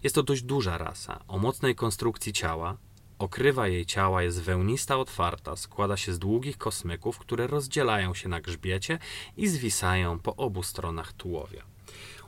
[0.03, 2.77] Jest to dość duża rasa o mocnej konstrukcji ciała,
[3.19, 8.41] Okrywa jej ciała jest wełnista otwarta, składa się z długich kosmyków, które rozdzielają się na
[8.41, 8.99] grzbiecie
[9.37, 11.63] i zwisają po obu stronach tułowia.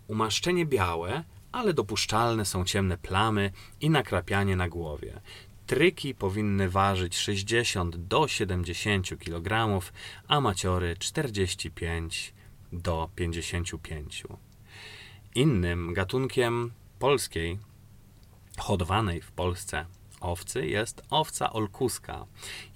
[0.08, 5.22] Umaszczenie białe, ale dopuszczalne są ciemne plamy i nakrapianie na głowie.
[5.68, 9.80] Tryki powinny ważyć 60 do 70 kg,
[10.28, 12.34] a maciory 45
[12.74, 14.24] do 55.
[15.36, 17.60] Innym gatunkiem polskiej,
[18.58, 19.86] hodowanej w Polsce
[20.26, 22.26] owcy jest owca olkuska.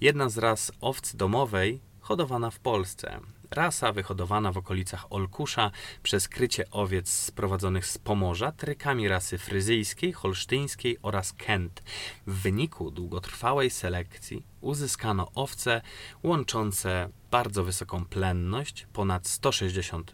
[0.00, 3.20] Jedna z ras owcy domowej hodowana w Polsce.
[3.50, 5.70] Rasa wyhodowana w okolicach Olkusza
[6.02, 11.82] przez krycie owiec sprowadzonych z Pomorza trykami rasy fryzyjskiej, holsztyńskiej oraz Kent.
[12.26, 15.82] W wyniku długotrwałej selekcji uzyskano owce
[16.22, 20.04] łączące bardzo wysoką plenność, ponad 160%,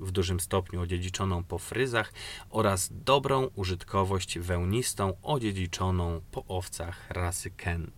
[0.00, 2.12] w dużym stopniu odziedziczoną po fryzach
[2.50, 7.97] oraz dobrą użytkowość wełnistą odziedziczoną po owcach rasy Kent.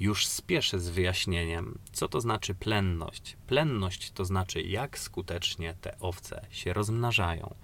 [0.00, 3.36] Już spieszę z wyjaśnieniem, co to znaczy plenność.
[3.46, 7.54] Plenność to znaczy, jak skutecznie te owce się rozmnażają.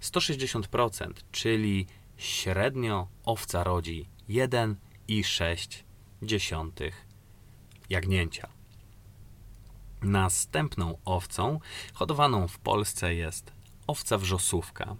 [0.00, 1.86] 160%, czyli
[2.16, 6.92] średnio owca rodzi 1,6
[7.90, 8.48] jagnięcia.
[10.02, 11.60] Następną owcą
[11.94, 13.52] hodowaną w Polsce jest
[13.86, 14.96] owca wrzosówka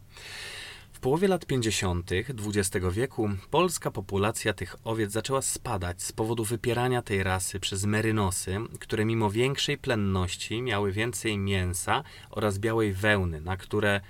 [1.02, 2.10] połowie lat 50.
[2.12, 8.56] XX wieku polska populacja tych owiec zaczęła spadać z powodu wypierania tej rasy przez merynosy,
[8.80, 14.00] które mimo większej plenności miały więcej mięsa oraz białej wełny, na które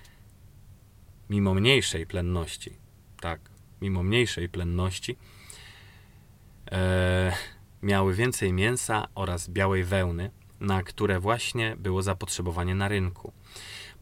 [1.30, 2.76] mimo mniejszej plenności,
[3.20, 3.40] tak,
[3.80, 5.16] mimo mniejszej plenności,
[6.72, 7.32] e,
[7.82, 10.30] miały więcej mięsa oraz białej wełny,
[10.60, 13.32] na które właśnie było zapotrzebowanie na rynku.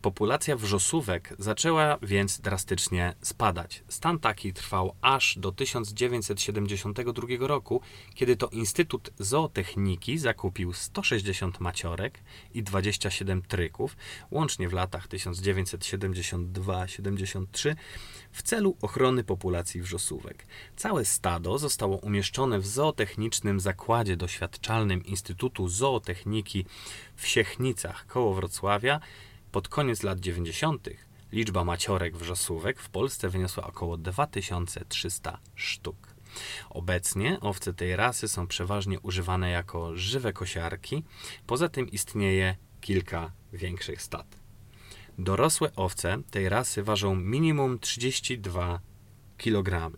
[0.03, 3.85] Populacja wrzosówek zaczęła więc drastycznie spadać.
[3.89, 7.81] Stan taki trwał aż do 1972 roku,
[8.15, 12.19] kiedy to Instytut Zootechniki zakupił 160 maciorek
[12.55, 13.97] i 27 tryków,
[14.31, 17.75] łącznie w latach 1972-73,
[18.33, 20.47] w celu ochrony populacji wrzosówek.
[20.77, 26.67] Całe stado zostało umieszczone w zootechnicznym zakładzie doświadczalnym Instytutu Zootechniki
[27.17, 29.01] w Siechnicach koło Wrocławia,
[29.53, 30.89] pod koniec lat 90.
[31.33, 36.15] liczba maciorek wrzosówek w Polsce wyniosła około 2300 sztuk.
[36.71, 41.05] Obecnie owce tej rasy są przeważnie używane jako żywe kosiarki,
[41.47, 44.41] poza tym istnieje kilka większych stad.
[45.19, 48.81] Dorosłe owce tej rasy ważą minimum 32
[49.39, 49.91] kg.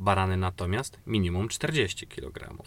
[0.00, 2.62] Barany natomiast minimum 40 kg.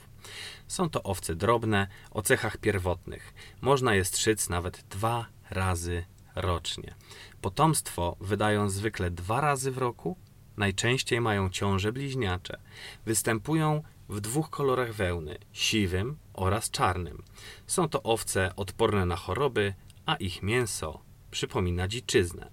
[0.68, 3.34] Są to owce drobne o cechach pierwotnych.
[3.61, 6.05] Można je strzyc nawet dwa razy
[6.36, 6.95] rocznie.
[7.41, 10.18] Potomstwo wydają zwykle dwa razy w roku.
[10.57, 12.59] Najczęściej mają ciąże bliźniacze.
[13.05, 17.24] Występują w dwóch kolorach wełny siwym oraz czarnym.
[17.68, 19.74] Są to owce odporne na choroby,
[20.05, 20.99] a ich mięso
[21.32, 22.49] przypomina dziczyznę.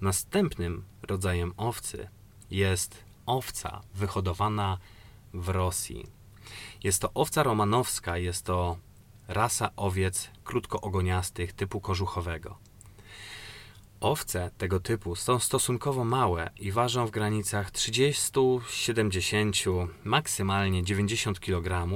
[0.00, 2.08] Następnym rodzajem owcy
[2.50, 4.78] jest owca wyhodowana
[5.34, 6.21] w Rosji.
[6.84, 8.76] Jest to owca romanowska, jest to
[9.28, 12.58] rasa owiec krótkoogoniastych typu kożuchowego.
[14.00, 21.88] Owce tego typu są stosunkowo małe i ważą w granicach 30-70, maksymalnie 90 kg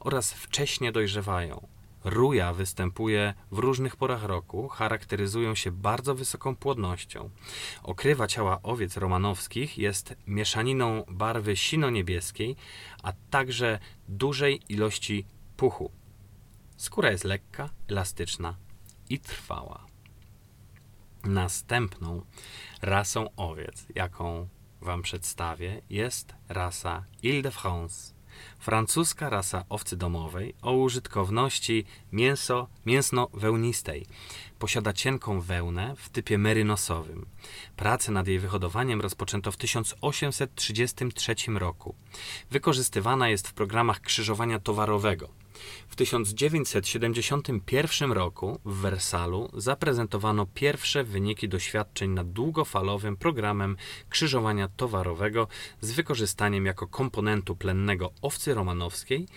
[0.00, 1.73] oraz wcześnie dojrzewają.
[2.04, 7.30] Ruja występuje w różnych porach roku, charakteryzują się bardzo wysoką płodnością.
[7.82, 12.56] Okrywa ciała owiec romanowskich jest mieszaniną barwy sino-niebieskiej,
[13.02, 13.78] a także
[14.08, 15.26] dużej ilości
[15.56, 15.90] puchu.
[16.76, 18.56] Skóra jest lekka, elastyczna
[19.10, 19.86] i trwała.
[21.24, 22.22] Następną
[22.82, 24.48] rasą owiec, jaką
[24.80, 28.13] Wam przedstawię, jest rasa Ile-de-France
[28.58, 34.06] francuska rasa owcy domowej o użytkowności mięso, mięsno-wełnistej.
[34.58, 37.26] Posiada cienką wełnę w typie merynosowym.
[37.76, 41.94] Prace nad jej wyhodowaniem rozpoczęto w 1833 roku.
[42.50, 45.43] Wykorzystywana jest w programach krzyżowania towarowego.
[45.88, 53.76] W 1971 roku w Wersalu zaprezentowano pierwsze wyniki doświadczeń nad długofalowym programem
[54.08, 55.48] krzyżowania towarowego
[55.80, 59.28] z wykorzystaniem jako komponentu plennego owcy romanowskiej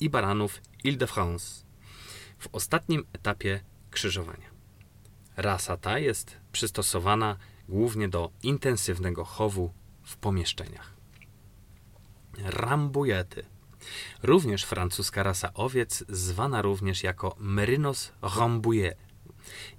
[0.00, 1.64] i baranów Ile-de-France
[2.38, 3.60] w ostatnim etapie
[3.90, 4.50] krzyżowania.
[5.36, 7.36] Rasa ta jest przystosowana
[7.68, 9.72] głównie do intensywnego chowu
[10.02, 10.96] w pomieszczeniach.
[12.38, 13.44] Rambujety–
[14.22, 19.06] Również francuska rasa owiec, zwana również jako Merinos Rambouillet.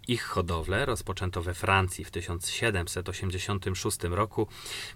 [0.08, 4.48] Ich hodowlę rozpoczęto we Francji w 1786 roku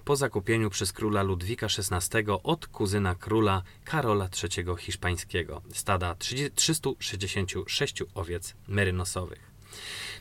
[0.05, 6.15] po zakupieniu przez króla Ludwika XVI od kuzyna króla Karola III Hiszpańskiego stada
[6.55, 9.50] 366 owiec merynosowych.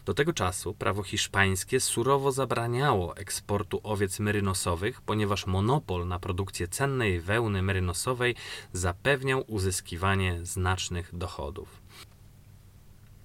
[0.04, 7.20] Do tego czasu prawo hiszpańskie surowo zabraniało eksportu owiec merynosowych, ponieważ monopol na produkcję cennej
[7.20, 8.34] wełny merynosowej
[8.72, 11.80] zapewniał uzyskiwanie znacznych dochodów.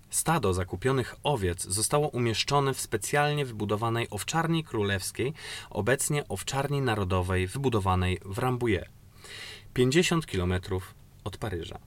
[0.09, 5.33] Stado zakupionych owiec zostało umieszczone w specjalnie wybudowanej owczarni królewskiej,
[5.69, 8.89] obecnie owczarni narodowej wybudowanej w Rambouillet,
[9.73, 10.53] 50 km
[11.23, 11.79] od Paryża.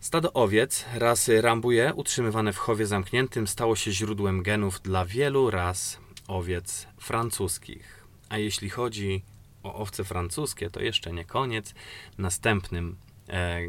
[0.00, 5.98] Stado owiec rasy Rambouillet utrzymywane w chowie zamkniętym stało się źródłem genów dla wielu ras
[6.28, 8.06] owiec francuskich.
[8.28, 9.22] A jeśli chodzi
[9.62, 11.74] o owce francuskie, to jeszcze nie koniec.
[12.18, 12.96] Następnym,
[13.28, 13.60] e,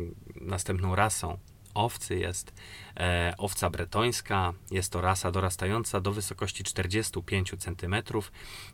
[0.41, 1.37] następną rasą
[1.73, 2.53] owcy jest
[2.97, 4.53] e, owca bretońska.
[4.71, 7.95] Jest to rasa dorastająca do wysokości 45 cm,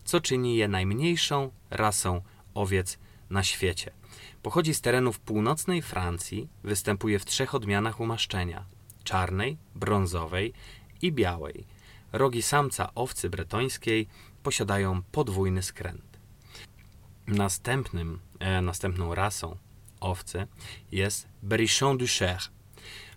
[0.06, 2.22] co czyni je najmniejszą rasą
[2.53, 2.97] owiec
[3.30, 3.91] na świecie.
[4.41, 8.65] Pochodzi z terenów północnej Francji, występuje w trzech odmianach umaszczenia:
[9.03, 10.53] czarnej, brązowej
[11.01, 11.65] i białej.
[12.11, 14.07] Rogi samca owcy bretońskiej
[14.43, 16.19] posiadają podwójny skręt.
[17.28, 19.57] Następnym, e, następną rasą
[19.99, 20.47] owcy
[20.91, 22.39] jest Brichon du Cher,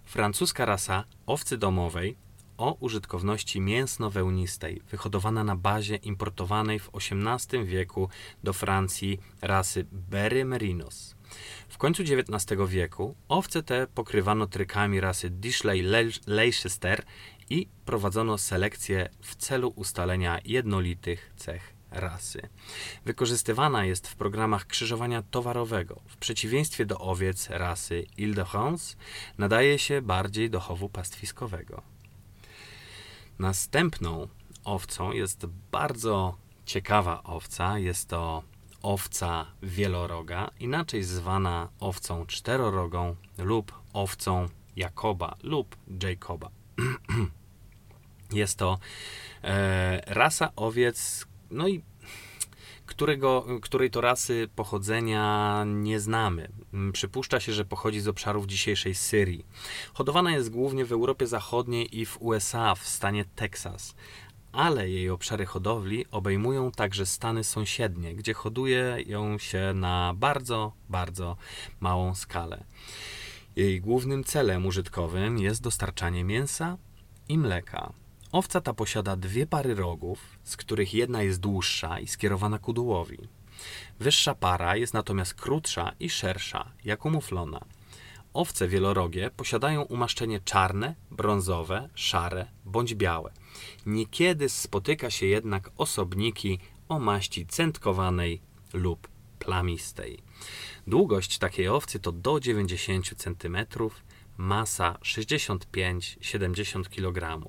[0.04, 2.16] francuska rasa owcy domowej
[2.59, 8.09] o użytkowności mięsno-wełnistej, wyhodowana na bazie importowanej w XVIII wieku
[8.44, 11.16] do Francji rasy Berry Merinos.
[11.68, 17.02] W końcu XIX wieku owce te pokrywano trykami rasy Dishley-Leicester
[17.50, 22.48] i prowadzono selekcję w celu ustalenia jednolitych cech rasy.
[23.04, 26.00] Wykorzystywana jest w programach krzyżowania towarowego.
[26.09, 28.96] W przeciwieństwie do owiec rasy Ile-de-France
[29.38, 31.82] nadaje się bardziej do chowu pastwiskowego.
[33.39, 34.28] Następną
[34.64, 36.36] owcą jest bardzo
[36.66, 37.78] ciekawa owca.
[37.78, 38.43] Jest to
[38.82, 46.51] owca wieloroga, inaczej zwana owcą czterorogą lub owcą Jakoba lub Jacoba.
[48.32, 48.78] Jest to
[49.45, 51.82] e, rasa owiec, no i
[52.89, 56.49] którego, której to rasy pochodzenia nie znamy.
[56.93, 59.47] Przypuszcza się, że pochodzi z obszarów dzisiejszej Syrii.
[59.95, 63.95] Hodowana jest głównie w Europie Zachodniej i w USA, w stanie Teksas,
[64.53, 71.36] ale jej obszary hodowli obejmują także stany sąsiednie, gdzie hoduje ją się na bardzo, bardzo
[71.80, 72.64] małą skalę.
[73.57, 76.76] Jej głównym celem użytkowym jest dostarczanie mięsa
[77.28, 77.93] i mleka.
[78.33, 83.18] Owca ta posiada dwie pary rogów, z których jedna jest dłuższa i skierowana ku dołowi.
[84.01, 87.61] Wyższa para jest natomiast krótsza i szersza, jak u muflona.
[88.35, 93.33] Owce wielorogie posiadają umaszczenie czarne, brązowe, szare bądź białe.
[93.87, 96.59] Niekiedy spotyka się jednak osobniki
[96.89, 98.41] o maści centkowanej
[98.72, 99.09] lub
[99.39, 100.18] plamistej.
[100.87, 103.57] Długość takiej owcy to do 90 cm,
[104.39, 107.49] masa 65-70 kg.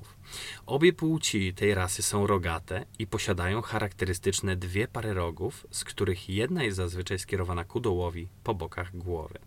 [0.65, 6.63] Obie płci tej rasy są rogate i posiadają charakterystyczne dwie pary rogów, z których jedna
[6.63, 9.39] jest zazwyczaj skierowana ku dołowi po bokach głowy.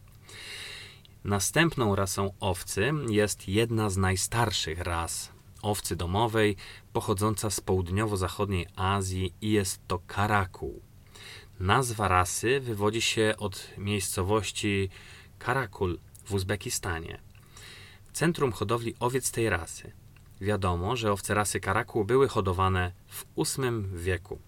[1.24, 5.32] Następną rasą owcy jest jedna z najstarszych ras
[5.62, 6.57] owcy domowej,
[6.93, 10.82] pochodząca z południowo-zachodniej Azji i jest to karakuł.
[11.61, 14.88] Nazwa rasy wywodzi się od miejscowości
[15.38, 17.32] Karakul w Uzbekistanie.
[18.12, 19.92] Centrum hodowli owiec tej rasy.
[20.40, 24.38] Wiadomo, że owce rasy karakuł były hodowane w VIII wieku.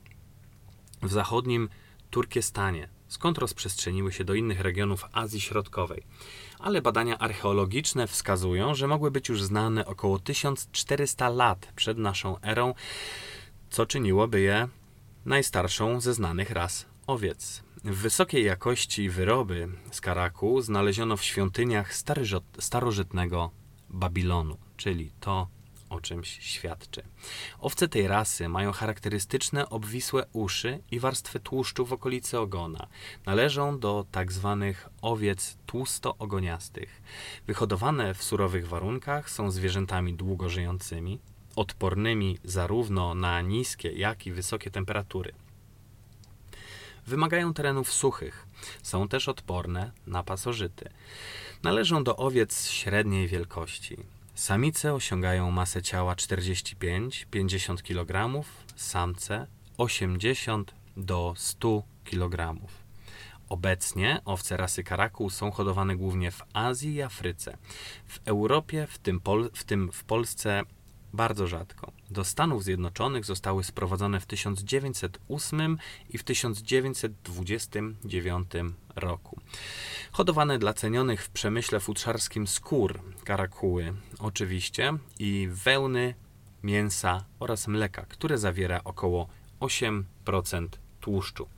[1.02, 1.68] W zachodnim
[2.10, 6.02] Turkestanie, skąd rozprzestrzeniły się do innych regionów Azji Środkowej.
[6.58, 12.74] Ale badania archeologiczne wskazują, że mogły być już znane około 1400 lat przed naszą erą,
[13.70, 14.68] co czyniłoby je
[15.24, 17.63] najstarszą ze znanych ras owiec.
[17.84, 21.94] Wysokiej jakości wyroby z karaku znaleziono w świątyniach
[22.58, 23.50] starożytnego
[23.90, 25.48] Babilonu, czyli to
[25.90, 27.02] o czymś świadczy.
[27.60, 32.86] Owce tej rasy mają charakterystyczne obwisłe uszy i warstwę tłuszczu w okolicy ogona.
[33.26, 37.02] Należą do tak zwanych owiec tłusto-ogoniastych.
[37.46, 41.20] Wyhodowane w surowych warunkach są zwierzętami długo żyjącymi,
[41.56, 45.32] odpornymi zarówno na niskie, jak i wysokie temperatury.
[47.06, 48.46] Wymagają terenów suchych,
[48.82, 50.90] są też odporne na pasożyty.
[51.62, 53.96] Należą do owiec średniej wielkości.
[54.34, 58.44] Samice osiągają masę ciała 45-50 kg,
[58.76, 59.46] samce
[59.78, 62.60] 80 do 100 kg.
[63.48, 67.56] Obecnie owce rasy karakuł są hodowane głównie w Azji i Afryce.
[68.06, 70.62] W Europie, w tym, Pol w, tym w Polsce
[71.14, 71.92] bardzo rzadko.
[72.10, 75.78] Do Stanów Zjednoczonych zostały sprowadzone w 1908
[76.10, 78.50] i w 1929
[78.96, 79.40] roku.
[80.12, 86.14] Hodowane dla cenionych w przemyśle futrzarskim skór karakuły oczywiście i wełny
[86.62, 89.28] mięsa oraz mleka, które zawiera około
[89.60, 90.68] 8%
[91.00, 91.48] tłuszczu.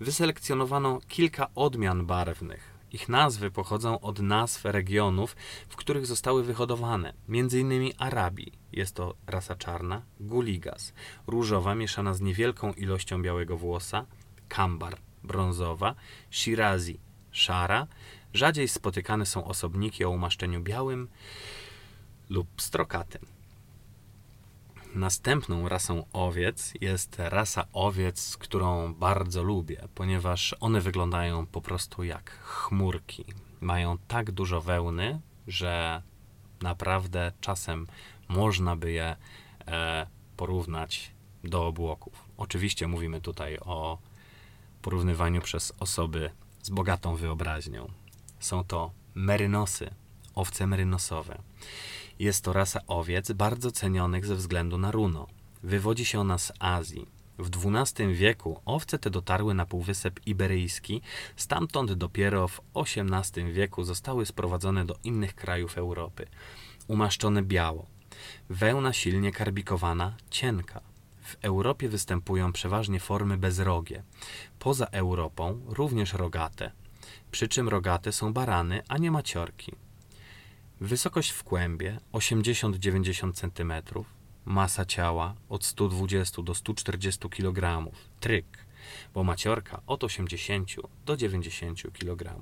[0.00, 2.71] Wyselekcjonowano kilka odmian barwnych.
[2.92, 5.36] Ich nazwy pochodzą od nazw regionów,
[5.68, 7.92] w których zostały wyhodowane, m.in.
[7.98, 8.52] Arabii.
[8.72, 10.92] Jest to rasa czarna, guligas,
[11.26, 14.06] różowa mieszana z niewielką ilością białego włosa,
[14.48, 15.94] kambar, brązowa,
[16.30, 16.98] shirazi,
[17.30, 17.86] szara.
[18.34, 21.08] Rzadziej spotykane są osobniki o umaszczeniu białym
[22.30, 23.26] lub strokatym.
[24.94, 32.30] Następną rasą owiec jest rasa owiec, którą bardzo lubię, ponieważ one wyglądają po prostu jak
[32.30, 33.24] chmurki.
[33.60, 36.02] Mają tak dużo wełny, że
[36.60, 37.86] naprawdę czasem
[38.28, 39.16] można by je
[39.66, 41.12] e, porównać
[41.44, 42.24] do obłoków.
[42.36, 43.98] Oczywiście mówimy tutaj o
[44.82, 46.30] porównywaniu przez osoby
[46.62, 47.88] z bogatą wyobraźnią.
[48.40, 49.90] Są to merynosy,
[50.34, 51.38] owce merynosowe.
[52.18, 55.26] Jest to rasa owiec bardzo cenionych ze względu na runo.
[55.62, 57.06] Wywodzi się ona z Azji.
[57.38, 61.02] W XII wieku owce te dotarły na Półwysep Iberyjski,
[61.36, 66.26] stamtąd dopiero w XVIII wieku zostały sprowadzone do innych krajów Europy.
[66.88, 67.86] Umaszczone biało.
[68.50, 70.80] Wełna silnie karbikowana, cienka.
[71.22, 74.02] W Europie występują przeważnie formy bezrogie.
[74.58, 76.70] Poza Europą również rogate.
[77.30, 79.72] Przy czym rogate są barany, a nie maciorki.
[80.82, 83.72] Wysokość w kłębie 80-90 cm,
[84.44, 88.46] masa ciała od 120 do 140 kg, tryk,
[89.14, 90.70] bo maciorka od 80
[91.06, 92.40] do 90 kg.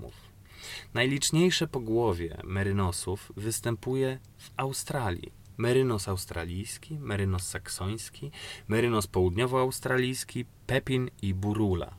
[0.95, 5.33] Najliczniejsze pogłowie merynosów występuje w Australii.
[5.57, 8.31] Merynos australijski, merynos saksoński,
[8.69, 11.95] merynos południowoaustralijski, pepin i burula.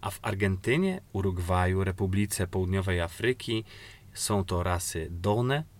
[0.00, 3.64] A w Argentynie, Urugwaju, Republice Południowej Afryki
[4.14, 5.75] są to rasy Done,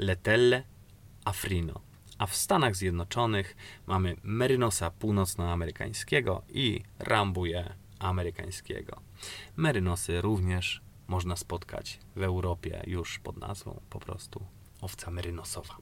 [0.00, 0.62] Letelle,
[1.24, 1.80] Afrino.
[2.18, 9.00] A w Stanach Zjednoczonych mamy Merynosa północnoamerykańskiego i Rambuje amerykańskiego.
[9.56, 14.46] Merynosy również można spotkać w Europie już pod nazwą po prostu
[14.80, 15.76] owca merynosowa.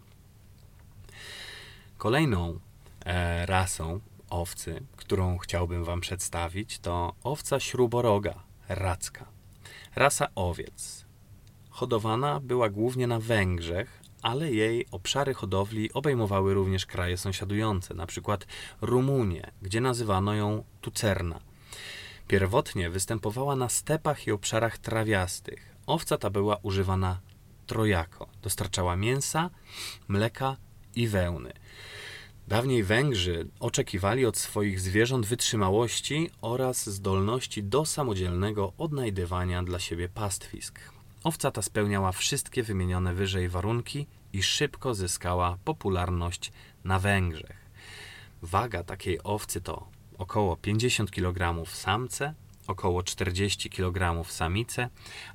[1.99, 2.61] Kolejną
[3.05, 4.01] e, rasą
[4.31, 9.29] owcy, którą chciałbym Wam przedstawić, to owca śruboroga racka.
[9.97, 11.07] Rasa owiec.
[11.71, 18.39] Hodowana była głównie na Węgrzech, ale jej obszary hodowli obejmowały również kraje sąsiadujące, np.
[18.81, 21.41] Rumunię, gdzie nazywano ją tucerna.
[22.29, 25.77] Pierwotnie występowała na stepach i obszarach trawiastych.
[25.87, 27.21] Owca ta była używana
[27.66, 28.29] trojako.
[28.43, 29.51] Dostarczała mięsa,
[30.09, 30.57] mleka
[30.97, 31.53] i wełny.
[32.49, 40.97] Dawniej Węgrzy oczekiwali od swoich zwierząt wytrzymałości oraz zdolności do samodzielnego odnajdywania dla siebie pastwisk.
[41.25, 46.53] Owca ta spełniała wszystkie wymienione wyżej warunki i szybko zyskała popularność
[46.85, 47.69] na Węgrzech.
[48.43, 49.89] Waga takiej owcy to
[50.19, 52.35] około 50 kg samce,
[52.66, 54.89] około 40 kg samice,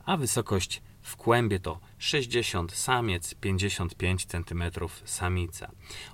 [0.05, 4.63] a wysokość w kłębie to 60 samiec, 55 cm
[5.05, 5.71] samica.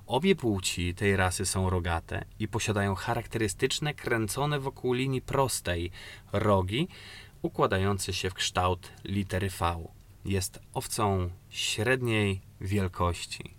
[0.08, 5.92] Obie płci tej rasy są rogate i posiadają charakterystyczne kręcone wokół linii prostej
[6.34, 6.88] rogi,
[7.42, 9.88] układające się w kształt litery V.
[10.26, 13.54] Jest owcą średniej wielkości.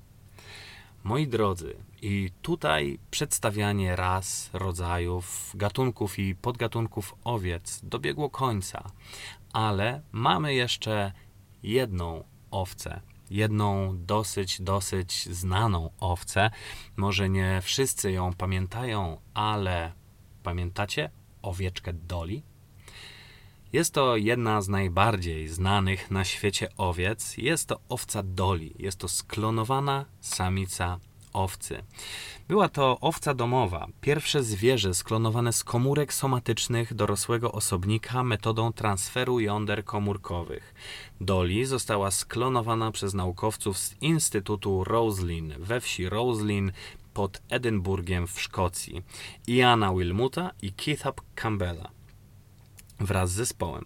[1.05, 8.91] Moi drodzy, i tutaj przedstawianie ras, rodzajów, gatunków i podgatunków owiec dobiegło końca,
[9.53, 11.12] ale mamy jeszcze
[11.62, 13.01] jedną owcę,
[13.31, 16.51] jedną dosyć, dosyć znaną owcę.
[16.97, 19.93] Może nie wszyscy ją pamiętają, ale
[20.43, 21.11] pamiętacie
[21.43, 22.43] owieczkę Doli?
[23.73, 27.37] Jest to jedna z najbardziej znanych na świecie owiec.
[27.37, 28.75] Jest to owca Doli.
[28.79, 30.99] Jest to sklonowana samica
[31.33, 31.83] owcy.
[32.49, 39.85] Była to owca domowa, pierwsze zwierzę sklonowane z komórek somatycznych dorosłego osobnika metodą transferu jąder
[39.85, 40.75] komórkowych.
[41.21, 46.73] Dolly została sklonowana przez naukowców z Instytutu Roslin we wsi Roslin
[47.14, 49.03] pod Edynburgiem w Szkocji,
[49.47, 51.99] Iana Wilmuta i Keitha Campbella
[53.01, 53.84] wraz z zespołem.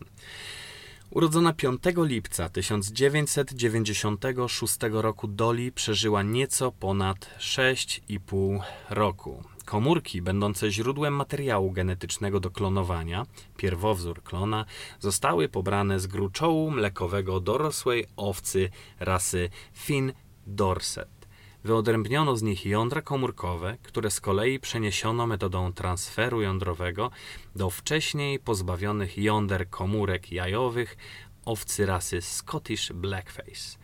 [1.11, 8.61] Urodzona 5 lipca 1996 roku Dolly przeżyła nieco ponad 6,5
[8.91, 9.45] roku.
[9.65, 14.65] Komórki będące źródłem materiału genetycznego do klonowania, pierwowzór klona,
[15.01, 20.13] zostały pobrane z gruczołu mlekowego dorosłej owcy rasy Finn
[20.47, 21.24] Dorset.
[21.65, 27.11] Wyodrębniono z nich jądra komórkowe, które z kolei przeniesiono metodą transferu jądrowego
[27.57, 30.97] do wcześniej pozbawionych jąder komórek jajowych
[31.45, 33.79] owcy rasy Scottish Blackface.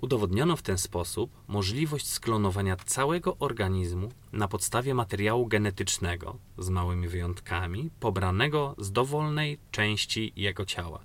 [0.00, 7.90] Udowodniono w ten sposób możliwość sklonowania całego organizmu na podstawie materiału genetycznego, z małymi wyjątkami,
[8.00, 11.04] pobranego z dowolnej części jego ciała.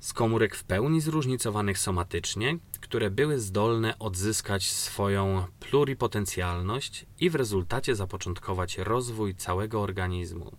[0.00, 7.94] Z komórek w pełni zróżnicowanych somatycznie, które były zdolne odzyskać swoją pluripotencjalność i w rezultacie
[7.94, 10.56] zapoczątkować rozwój całego organizmu.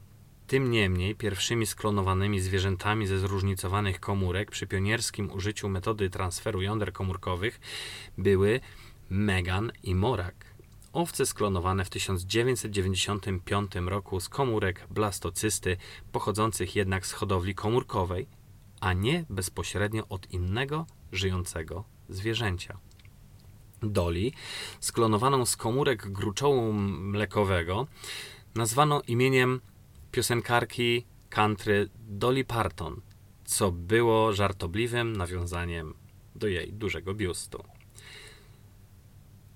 [0.47, 7.59] Tym niemniej pierwszymi sklonowanymi zwierzętami ze zróżnicowanych komórek przy pionierskim użyciu metody transferu jąder komórkowych
[8.17, 8.59] były
[9.09, 10.45] Megan i Morak.
[10.93, 15.77] Owce sklonowane w 1995 roku z komórek blastocysty,
[16.11, 18.27] pochodzących jednak z hodowli komórkowej,
[18.82, 22.77] a nie bezpośrednio od innego żyjącego zwierzęcia.
[23.82, 24.34] Doli,
[24.79, 27.88] sklonowaną z komórek gruczołu mlekowego,
[28.55, 29.61] nazwano imieniem
[30.11, 33.01] piosenkarki country Dolly Parton,
[33.45, 35.93] co było żartobliwym nawiązaniem
[36.36, 37.63] do jej dużego biustu.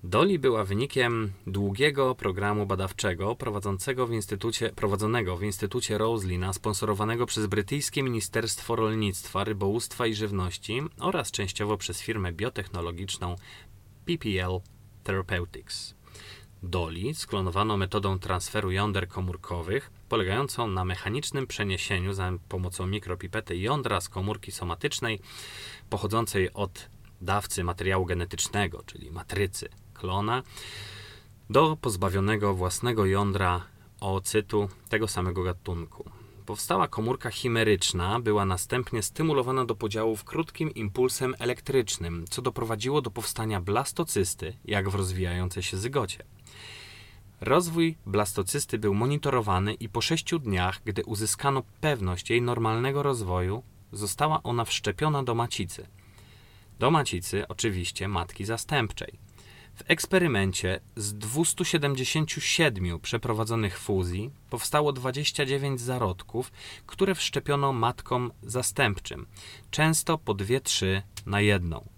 [0.07, 7.45] Dolly była wynikiem długiego programu badawczego prowadzącego w instytucie, prowadzonego w Instytucie Roslina, sponsorowanego przez
[7.45, 13.35] brytyjskie Ministerstwo Rolnictwa, Rybołówstwa i Żywności oraz częściowo przez firmę biotechnologiczną
[14.05, 14.59] PPL
[15.03, 15.95] Therapeutics.
[16.63, 24.09] Dolly sklonowano metodą transferu jąder komórkowych, polegającą na mechanicznym przeniesieniu za pomocą mikropipety jądra z
[24.09, 25.19] komórki somatycznej
[25.89, 30.43] pochodzącej od dawcy materiału genetycznego, czyli matrycy klona,
[31.49, 33.61] do pozbawionego własnego jądra
[34.01, 36.09] oocytu tego samego gatunku.
[36.45, 43.11] Powstała komórka chimeryczna była następnie stymulowana do podziału w krótkim impulsem elektrycznym, co doprowadziło do
[43.11, 46.23] powstania blastocysty, jak w rozwijającej się zygocie.
[47.41, 54.43] Rozwój blastocysty był monitorowany i po sześciu dniach, gdy uzyskano pewność jej normalnego rozwoju, została
[54.43, 55.87] ona wszczepiona do macicy.
[56.79, 59.19] Do macicy, oczywiście, matki zastępczej.
[59.75, 66.51] W eksperymencie z 277 przeprowadzonych fuzji powstało 29 zarodków,
[66.85, 69.27] które wszczepiono matkom zastępczym,
[69.71, 71.89] często po 2-3 na jedną.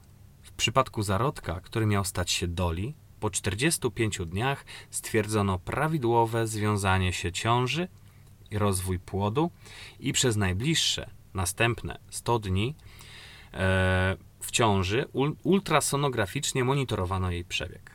[0.41, 7.31] W przypadku zarodka, który miał stać się doli, po 45 dniach stwierdzono prawidłowe związanie się
[7.31, 7.87] ciąży
[8.51, 9.51] i rozwój płodu
[9.99, 12.75] i przez najbliższe, następne 100 dni
[13.53, 14.17] e,
[14.47, 15.05] w ciąży
[15.43, 17.91] ultrasonograficznie monitorowano jej przebieg.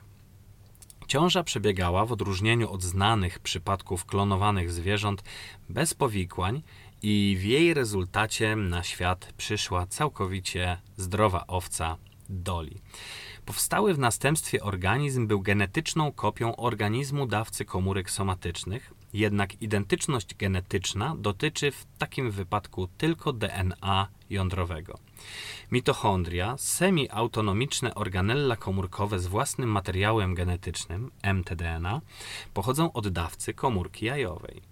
[1.06, 5.22] Ciąża przebiegała w odróżnieniu od znanych przypadków klonowanych zwierząt
[5.68, 6.62] bez powikłań
[7.02, 11.96] i w jej rezultacie na świat przyszła całkowicie zdrowa owca
[12.28, 12.80] Doli.
[13.46, 21.70] Powstały w następstwie organizm był genetyczną kopią organizmu dawcy komórek somatycznych, jednak identyczność genetyczna dotyczy
[21.70, 24.98] w takim wypadku tylko DNA jądrowego.
[25.72, 32.00] Mitochondria, semi-autonomiczne organella komórkowe z własnym materiałem genetycznym, mtDNA,
[32.54, 34.62] pochodzą od dawcy komórki jajowej.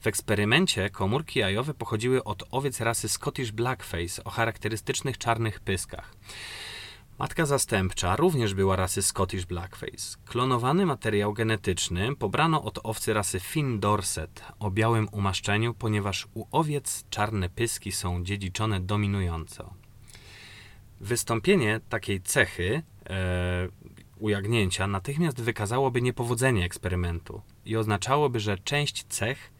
[0.00, 6.14] W eksperymencie komórki jajowe pochodziły od owiec rasy Scottish Blackface o charakterystycznych czarnych pyskach.
[7.18, 10.18] Matka zastępcza również była rasy Scottish Blackface.
[10.24, 17.04] Klonowany materiał genetyczny pobrano od owcy rasy Finn Dorset o białym umaszczeniu, ponieważ u owiec
[17.10, 19.74] czarne pyski są dziedziczone dominująco.
[21.00, 23.68] Wystąpienie takiej cechy e,
[24.18, 29.52] ujagnięcia natychmiast wykazałoby niepowodzenie eksperymentu i oznaczałoby, że część cech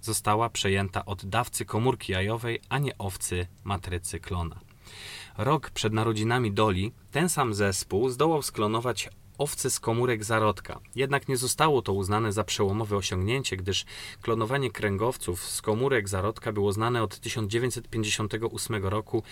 [0.00, 4.60] została przejęta od dawcy komórki jajowej, a nie owcy matrycy klona.
[5.38, 10.80] Rok przed narodzinami Doli ten sam zespół zdołał sklonować owce z komórek zarodka.
[10.94, 13.84] Jednak nie zostało to uznane za przełomowe osiągnięcie, gdyż
[14.22, 19.22] klonowanie kręgowców z komórek zarodka było znane od 1958 roku,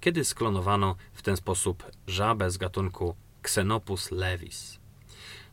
[0.00, 4.78] kiedy sklonowano w ten sposób żabę z gatunku Xenopus levis.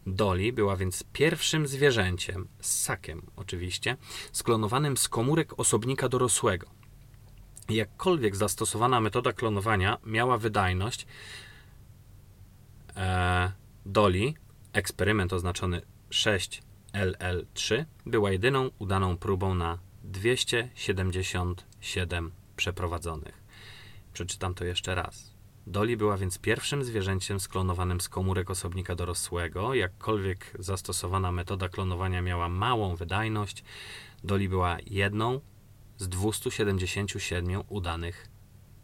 [0.08, 3.98] Doli była więc pierwszym zwierzęciem, ssakiem oczywiście,
[4.32, 6.79] sklonowanym z komórek osobnika dorosłego.
[7.70, 11.08] Jakkolwiek zastosowana metoda klonowania miała wydajność,
[12.96, 13.52] e,
[13.86, 14.34] Dolly,
[14.74, 23.44] eksperyment oznaczony 6LL3, była jedyną udaną próbą na 277 przeprowadzonych.
[24.14, 25.34] Przeczytam to jeszcze raz.
[25.68, 29.74] Dolly była więc pierwszym zwierzęciem sklonowanym z komórek osobnika dorosłego.
[29.74, 33.64] Jakkolwiek zastosowana metoda klonowania miała małą wydajność,
[34.24, 35.42] Dolly była jedną
[36.00, 38.28] z 277 udanych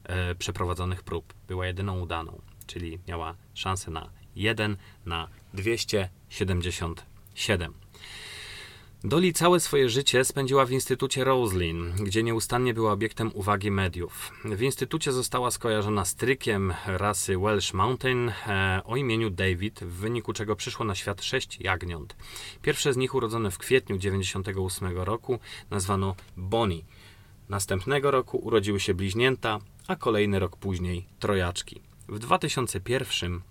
[0.04, 1.34] e, przeprowadzonych prób.
[1.48, 7.74] Była jedyną udaną, czyli miała szansę na 1 na 277.
[9.06, 14.32] Dolly całe swoje życie spędziła w Instytucie Roslin, gdzie nieustannie była obiektem uwagi mediów.
[14.46, 20.34] W instytucie została skojarzona z trykiem rasy Welsh Mountain e, o imieniu David, w wyniku
[20.34, 22.16] czego przyszło na świat sześć jagniąt.
[22.62, 25.40] Pierwsze z nich urodzone w kwietniu 1998 roku
[25.70, 26.82] nazwano Bonnie.
[27.50, 31.82] Następnego roku urodziły się bliźnięta, a kolejny rok później trojaczki.
[32.08, 33.42] W 2001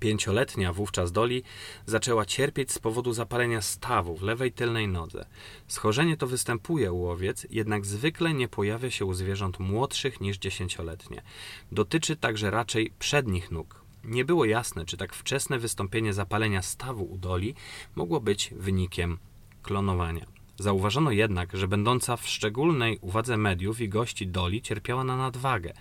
[0.00, 1.42] Pięcioletnia wówczas Doli
[1.86, 5.26] zaczęła cierpieć z powodu zapalenia stawu w lewej tylnej nodze.
[5.68, 11.22] Schorzenie to występuje u owiec, jednak zwykle nie pojawia się u zwierząt młodszych niż dziesięcioletnie.
[11.72, 13.84] Dotyczy także raczej przednich nóg.
[14.04, 17.54] Nie było jasne, czy tak wczesne wystąpienie zapalenia stawu u Doli
[17.94, 19.18] mogło być wynikiem
[19.62, 20.33] klonowania.
[20.58, 25.72] Zauważono jednak, że będąca w szczególnej uwadze mediów i gości Doli cierpiała na nadwagę,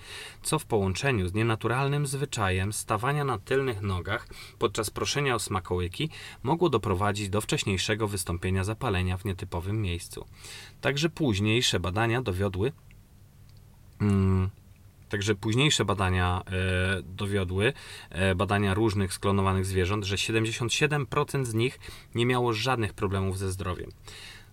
[0.43, 4.27] co w połączeniu z nienaturalnym zwyczajem stawania na tylnych nogach
[4.59, 6.09] podczas proszenia o smakołyki
[6.43, 10.25] mogło doprowadzić do wcześniejszego wystąpienia zapalenia w nietypowym miejscu.
[10.81, 12.71] Także późniejsze badania dowiodły,
[13.99, 14.49] hmm,
[15.09, 17.73] Także późniejsze badania e, dowiodły,
[18.09, 21.79] e, badania różnych sklonowanych zwierząt, że 77% z nich
[22.15, 23.91] nie miało żadnych problemów ze zdrowiem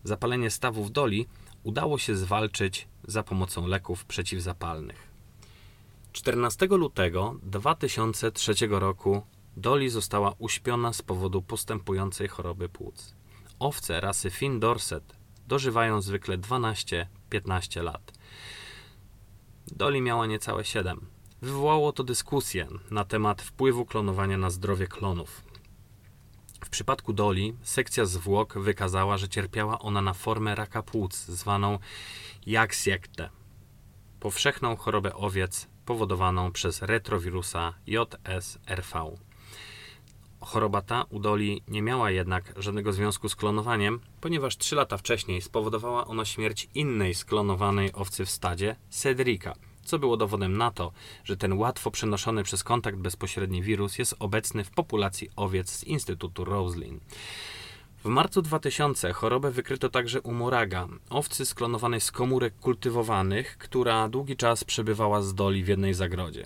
[0.05, 1.27] zapalenie stawów doli
[1.63, 5.11] udało się zwalczyć za pomocą leków przeciwzapalnych.
[6.13, 9.23] 14 lutego 2003 roku
[9.57, 13.15] Doli została uśpiona z powodu postępującej choroby płuc.
[13.59, 17.07] Owce rasy Finn Dorset dożywają zwykle 12-15
[17.83, 18.13] lat.
[19.67, 21.07] Doli miała niecałe 7.
[21.43, 25.43] Wywołało to dyskusję na temat wpływu klonowania na zdrowie klonów.
[26.65, 31.79] W przypadku Doli sekcja zwłok wykazała, że cierpiała ona na formę raka płuc zwaną
[32.47, 33.31] Jaksiekte,
[34.21, 39.17] powszechną chorobę owiec powodowaną przez retrowirusa JSRV.
[40.41, 45.43] Choroba ta u Doli nie miała jednak żadnego związku z klonowaniem, ponieważ trzy lata wcześniej
[45.43, 49.55] spowodowała ona śmierć innej sklonowanej owcy w stadzie, Cedrika–
[49.91, 50.93] co było dowodem na to,
[51.24, 56.45] że ten łatwo przenoszony przez kontakt bezpośredni wirus jest obecny w populacji owiec z Instytutu
[56.45, 57.01] Roslin.
[58.05, 64.36] W marcu 2000 chorobę wykryto także u Moraga, owcy sklonowanej z komórek kultywowanych, która długi
[64.36, 66.45] czas przebywała z doli w jednej zagrodzie.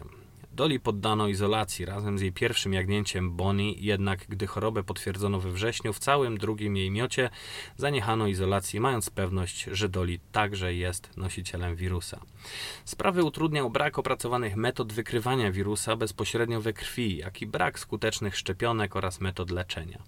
[0.55, 5.93] Doli poddano izolacji razem z jej pierwszym jagnięciem Bonnie, jednak gdy chorobę potwierdzono we wrześniu,
[5.93, 7.31] w całym drugim jej miocie
[7.77, 12.21] zaniechano izolacji, mając pewność, że Doli także jest nosicielem wirusa.
[12.85, 18.97] Sprawy utrudniał brak opracowanych metod wykrywania wirusa bezpośrednio we krwi, jak i brak skutecznych szczepionek
[18.97, 20.03] oraz metod leczenia.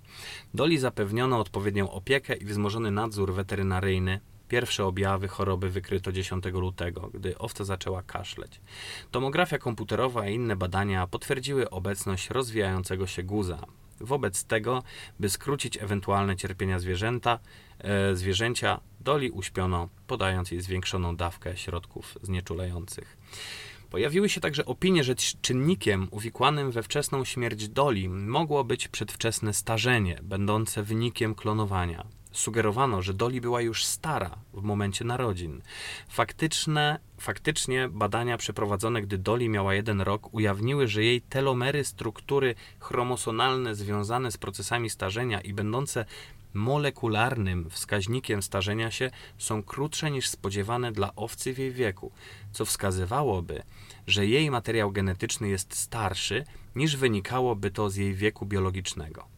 [0.55, 7.39] Doli zapewniono odpowiednią opiekę i wzmożony nadzór weterynaryjny, Pierwsze objawy choroby wykryto 10 lutego, gdy
[7.39, 8.61] owca zaczęła kaszleć.
[9.11, 13.67] Tomografia komputerowa i inne badania potwierdziły obecność rozwijającego się guza.
[14.01, 14.83] Wobec tego,
[15.21, 17.39] by skrócić ewentualne cierpienia zwierzęta,
[17.79, 23.17] e, zwierzęcia, doli uśpiono, podając jej zwiększoną dawkę środków znieczulających.
[23.91, 30.19] Pojawiły się także opinie, że czynnikiem uwikłanym we wczesną śmierć doli mogło być przedwczesne starzenie,
[30.23, 32.07] będące wynikiem klonowania.
[32.37, 35.63] Sugerowano, że Doli była już stara w momencie narodzin.
[36.09, 43.75] Faktyczne, faktycznie badania przeprowadzone, gdy Doli miała jeden rok, ujawniły, że jej telomery, struktury chromosonalne
[43.75, 46.05] związane z procesami starzenia i będące
[46.55, 52.13] molekularnym wskaźnikiem starzenia się są krótsze niż spodziewane dla owcy w jej wieku,
[52.53, 53.63] co wskazywałoby,
[54.07, 59.36] że jej materiał genetyczny jest starszy niż wynikałoby to z jej wieku biologicznego.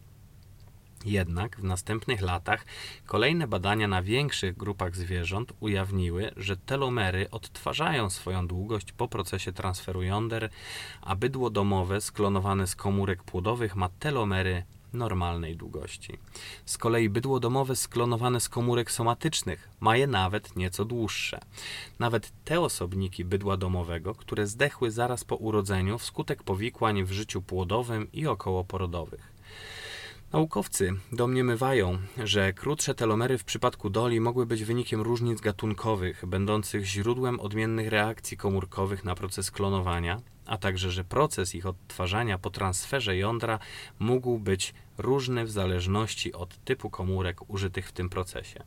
[1.05, 2.65] Jednak w następnych latach
[3.05, 10.03] kolejne badania na większych grupach zwierząt ujawniły, że telomery odtwarzają swoją długość po procesie transferu
[10.03, 10.49] jąder,
[11.01, 16.17] a bydło domowe sklonowane z komórek płodowych ma telomery normalnej długości.
[16.65, 21.39] Z kolei bydło domowe sklonowane z komórek somatycznych ma je nawet nieco dłuższe.
[21.99, 28.11] Nawet te osobniki bydła domowego, które zdechły zaraz po urodzeniu wskutek powikłań w życiu płodowym
[28.11, 29.33] i okołoporodowych.
[30.33, 37.39] Naukowcy domniemywają, że krótsze telomery w przypadku doli mogły być wynikiem różnic gatunkowych, będących źródłem
[37.39, 43.59] odmiennych reakcji komórkowych na proces klonowania, a także, że proces ich odtwarzania po transferze jądra
[43.99, 48.63] mógł być różny w zależności od typu komórek użytych w tym procesie.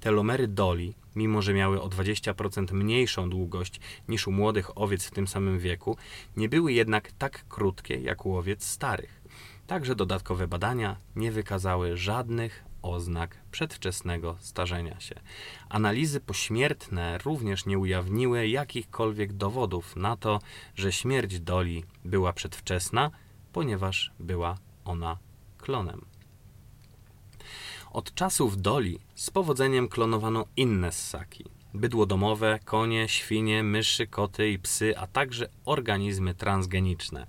[0.00, 5.28] Telomery doli, mimo że miały o 20% mniejszą długość niż u młodych owiec w tym
[5.28, 5.96] samym wieku,
[6.36, 9.19] nie były jednak tak krótkie jak u owiec starych.
[9.70, 15.14] Także dodatkowe badania nie wykazały żadnych oznak przedwczesnego starzenia się.
[15.68, 20.38] Analizy pośmiertne również nie ujawniły jakichkolwiek dowodów na to,
[20.74, 23.10] że śmierć Doli była przedwczesna,
[23.52, 25.18] ponieważ była ona
[25.58, 26.04] klonem.
[27.92, 31.44] Od czasów Doli z powodzeniem klonowano inne ssaki.
[31.74, 37.26] Bydło domowe, konie, świnie, myszy, koty i psy, a także organizmy transgeniczne.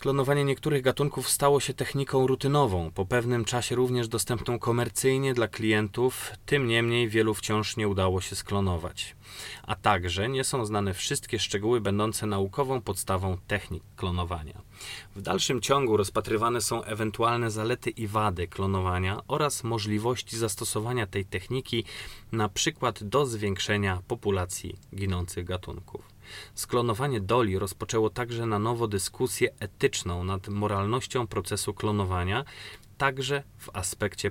[0.00, 6.32] Klonowanie niektórych gatunków stało się techniką rutynową, po pewnym czasie również dostępną komercyjnie dla klientów,
[6.46, 9.16] tym niemniej wielu wciąż nie udało się sklonować.
[9.62, 14.62] A także nie są znane wszystkie szczegóły będące naukową podstawą technik klonowania.
[15.16, 21.84] W dalszym ciągu rozpatrywane są ewentualne zalety i wady klonowania oraz możliwości zastosowania tej techniki
[22.32, 26.09] na przykład do zwiększenia populacji ginących gatunków.
[26.54, 32.44] Sklonowanie Doli rozpoczęło także na nowo dyskusję etyczną nad moralnością procesu klonowania,
[32.98, 34.30] także w aspekcie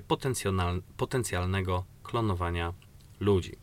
[0.96, 2.72] potencjalnego klonowania
[3.20, 3.56] ludzi.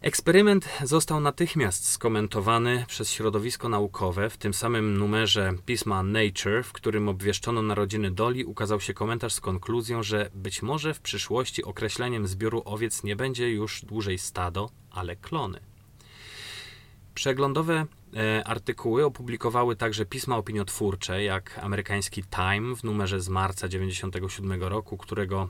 [0.00, 4.30] Eksperyment został natychmiast skomentowany przez środowisko naukowe.
[4.30, 9.40] W tym samym numerze pisma Nature, w którym obwieszczono narodziny Doli, ukazał się komentarz z
[9.40, 15.16] konkluzją, że być może w przyszłości określeniem zbioru owiec nie będzie już dłużej stado, ale
[15.16, 15.60] klony.
[17.16, 17.86] Przeglądowe
[18.16, 24.96] e, artykuły opublikowały także pisma opiniotwórcze, jak amerykański Time w numerze z marca 1997 roku,
[24.96, 25.48] którego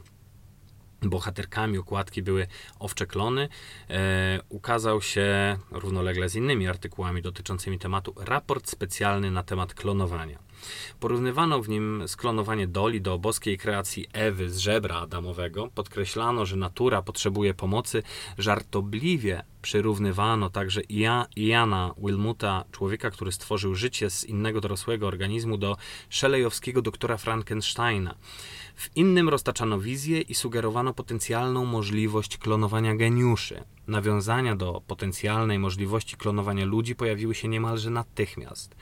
[1.03, 2.47] bohaterkami układki były
[2.79, 3.49] owcze klony,
[3.91, 10.46] e, ukazał się równolegle z innymi artykułami dotyczącymi tematu raport specjalny na temat klonowania.
[11.01, 15.69] Porównywano w nim sklonowanie Doli do boskiej kreacji Ewy z żebra Adamowego.
[15.75, 18.03] Podkreślano, że natura potrzebuje pomocy.
[18.39, 20.81] Żartobliwie przyrównywano także
[21.37, 25.77] Iana Wilmuta, człowieka, który stworzył życie z innego dorosłego organizmu, do
[26.09, 28.15] szelejowskiego doktora Frankensteina.
[28.77, 33.65] W innym roztaczano wizję i sugerowano potencjalną możliwość klonowania geniuszy.
[33.87, 38.77] Nawiązania do potencjalnej możliwości klonowania ludzi pojawiły się niemalże natychmiast.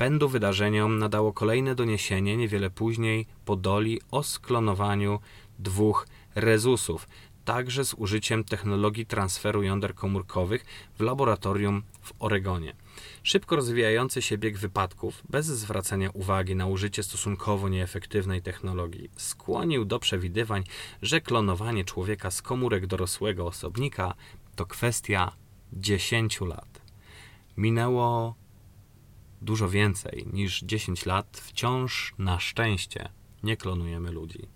[0.00, 5.20] Pędu wydarzeniom nadało kolejne doniesienie niewiele później po Doli o sklonowaniu
[5.58, 7.08] dwóch rezusów,
[7.44, 10.64] także z użyciem technologii transferu jąder komórkowych
[10.98, 12.76] w laboratorium w Oregonie.
[13.22, 19.98] Szybko rozwijający się bieg wypadków, bez zwracania uwagi na użycie stosunkowo nieefektywnej technologii, skłonił do
[19.98, 20.64] przewidywań,
[21.02, 24.14] że klonowanie człowieka z komórek dorosłego osobnika
[24.56, 25.32] to kwestia
[25.72, 26.80] 10 lat.
[27.56, 28.39] Minęło
[29.42, 33.08] dużo więcej niż 10 lat, wciąż na szczęście
[33.42, 34.48] nie klonujemy ludzi.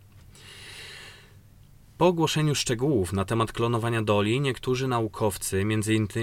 [1.99, 5.65] Po ogłoszeniu szczegółów na temat klonowania doli, niektórzy naukowcy,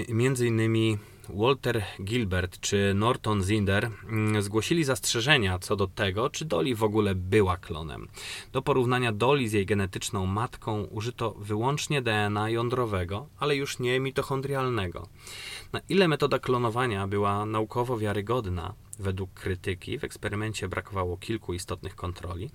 [0.08, 0.98] między innymi
[1.28, 7.14] Walter Gilbert czy Norton Zinder mm, zgłosili zastrzeżenia co do tego, czy Dolly w ogóle
[7.14, 8.08] była klonem.
[8.52, 15.08] Do porównania Dolly z jej genetyczną matką użyto wyłącznie DNA jądrowego, ale już nie mitochondrialnego.
[15.72, 22.50] Na ile metoda klonowania była naukowo wiarygodna, według krytyki w eksperymencie brakowało kilku istotnych kontroli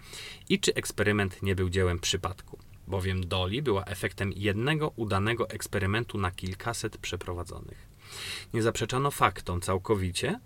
[0.50, 2.58] i czy eksperyment nie był dziełem przypadku
[2.88, 7.88] bowiem Dolly była efektem jednego udanego eksperymentu na kilkaset przeprowadzonych.
[8.54, 10.40] Nie zaprzeczano faktom całkowicie,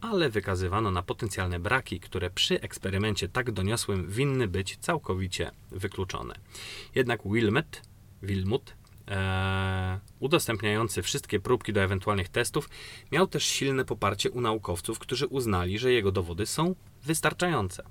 [0.00, 6.34] ale wykazywano na potencjalne braki, które przy eksperymencie tak doniosłym winny być całkowicie wykluczone.
[6.94, 7.82] Jednak Wilmot,
[8.22, 8.74] Wilmut,
[9.08, 12.68] e, udostępniający wszystkie próbki do ewentualnych testów,
[13.12, 17.82] miał też silne poparcie u naukowców, którzy uznali, że jego dowody są wystarczające.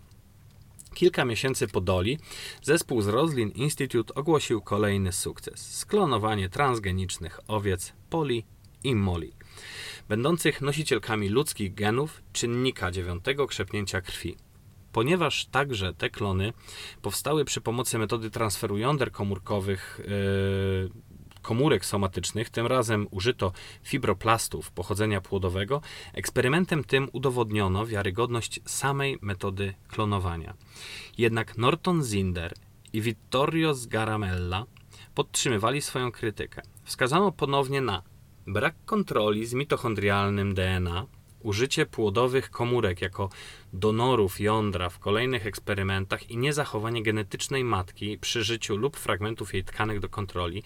[0.94, 2.20] Kilka miesięcy po Doli
[2.62, 8.46] zespół z Roslin Institute ogłosił kolejny sukces sklonowanie transgenicznych owiec Poli
[8.84, 9.32] i Molly,
[10.10, 14.38] będących nosicielkami ludzkich genów czynnika dziewiątego krzepnięcia krwi.
[14.92, 16.54] Ponieważ także te klony
[17.02, 20.92] powstały przy pomocy metody transferu jąder komórkowych yy,
[21.42, 23.52] komórek somatycznych, tym razem użyto
[23.84, 25.82] fibroplastów pochodzenia płodowego,
[26.14, 30.54] eksperymentem tym udowodniono wiarygodność samej metody klonowania.
[31.18, 32.54] Jednak Norton Zinder
[32.94, 34.66] i Vittorio Sgaramella
[35.16, 36.62] podtrzymywali swoją krytykę.
[36.84, 38.02] Wskazano ponownie na
[38.54, 41.06] brak kontroli z mitochondrialnym DNA,
[41.40, 43.30] użycie płodowych komórek jako
[43.74, 50.00] donorów jądra w kolejnych eksperymentach i niezachowanie genetycznej matki przy życiu lub fragmentów jej tkanek
[50.00, 50.64] do kontroli,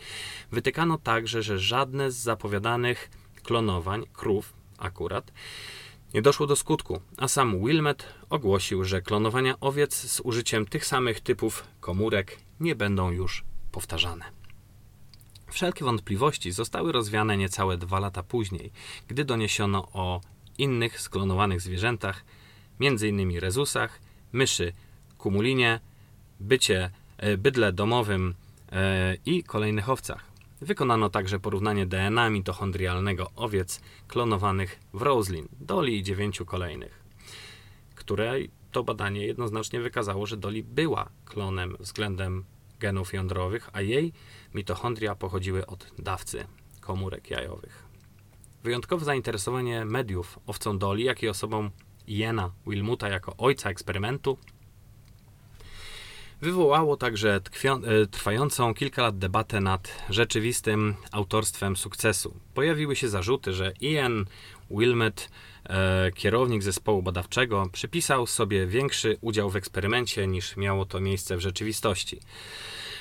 [0.51, 3.09] wytykano także, że żadne z zapowiadanych
[3.43, 5.31] klonowań krów akurat
[6.13, 11.21] nie doszło do skutku, a sam Wilmet ogłosił, że klonowania owiec z użyciem tych samych
[11.21, 14.34] typów komórek nie będą już powtarzane.
[15.51, 18.71] Wszelkie wątpliwości zostały rozwiane niecałe dwa lata później,
[19.07, 20.21] gdy doniesiono o
[20.57, 22.25] innych sklonowanych zwierzętach,
[22.81, 23.39] m.in.
[23.39, 23.99] rezusach,
[24.31, 24.73] myszy,
[25.17, 25.79] kumulinie,
[26.39, 28.35] bycie, e, bydle domowym
[28.71, 30.25] e, i kolejnych owcach.
[30.61, 37.03] Wykonano także porównanie DNA mitochondrialnego owiec klonowanych w Roslin, Doli i dziewięciu kolejnych,
[37.95, 38.33] które
[38.71, 42.45] to badanie jednoznacznie wykazało, że Doli była klonem względem
[42.79, 44.13] genów jądrowych, a jej
[44.53, 46.47] mitochondria pochodziły od dawcy
[46.81, 47.85] komórek jajowych.
[48.63, 51.69] Wyjątkowe zainteresowanie mediów owcą Doli, jak i osobą
[52.07, 54.37] Iena Wilmuta jako ojca eksperymentu
[56.41, 62.39] wywołało także e, trwającą kilka lat debatę nad rzeczywistym autorstwem sukcesu.
[62.53, 64.25] Pojawiły się zarzuty, że Ian
[64.71, 65.29] Wilmot,
[65.69, 71.41] e, kierownik zespołu badawczego, przypisał sobie większy udział w eksperymencie niż miało to miejsce w
[71.41, 72.19] rzeczywistości.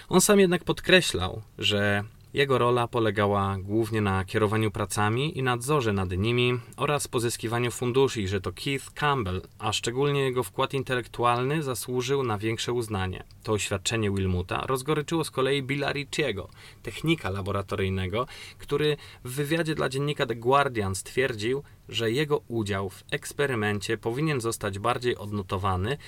[0.08, 2.04] On sam jednak podkreślał, że
[2.34, 8.40] jego rola polegała głównie na kierowaniu pracami i nadzorze nad nimi oraz pozyskiwaniu funduszy że
[8.40, 13.24] to Keith Campbell, a szczególnie jego wkład intelektualny zasłużył na większe uznanie.
[13.42, 16.48] To oświadczenie Wilmuta rozgoryczyło z kolei Billa Ricciego,
[16.82, 18.26] technika laboratoryjnego,
[18.58, 24.78] który w wywiadzie dla dziennika The Guardian stwierdził, że jego udział w eksperymencie powinien zostać
[24.78, 25.98] bardziej odnotowany,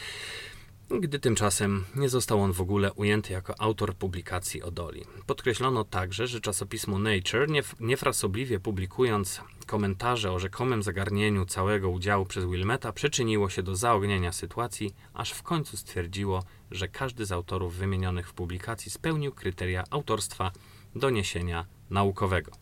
[0.90, 5.04] gdy tymczasem nie został on w ogóle ujęty jako autor publikacji o Doli.
[5.26, 7.46] Podkreślono także, że czasopismo Nature,
[7.80, 14.94] niefrasobliwie publikując komentarze o rzekomym zagarnieniu całego udziału przez Wilmeta, przyczyniło się do zaognienia sytuacji,
[15.14, 20.50] aż w końcu stwierdziło, że każdy z autorów wymienionych w publikacji spełnił kryteria autorstwa
[20.94, 22.52] doniesienia naukowego.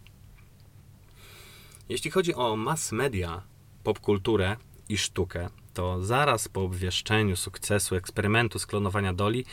[1.88, 3.42] Jeśli chodzi o mass media,
[3.82, 4.56] popkulturę
[4.88, 9.44] i sztukę, to zaraz po obwieszczeniu sukcesu eksperymentu sklonowania Doli,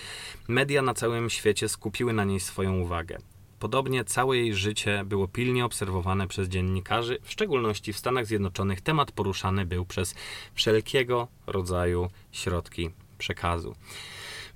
[0.48, 3.18] media na całym świecie skupiły na niej swoją uwagę.
[3.60, 9.12] Podobnie całe jej życie było pilnie obserwowane przez dziennikarzy, w szczególności w Stanach Zjednoczonych temat
[9.12, 10.16] poruszany był przez
[10.54, 13.76] wszelkiego rodzaju środki przekazu.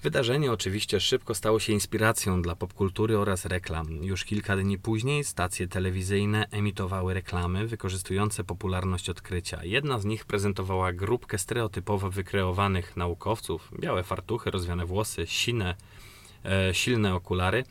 [0.05, 4.03] Wydarzenie oczywiście szybko stało się inspiracją dla popkultury oraz reklam.
[4.03, 9.63] Już kilka dni później stacje telewizyjne emitowały reklamy wykorzystujące popularność odkrycia.
[9.63, 15.75] Jedna z nich prezentowała grupkę stereotypowo wykreowanych naukowców, białe fartuchy, rozwiane włosy, sine,
[16.45, 17.63] e, silne okulary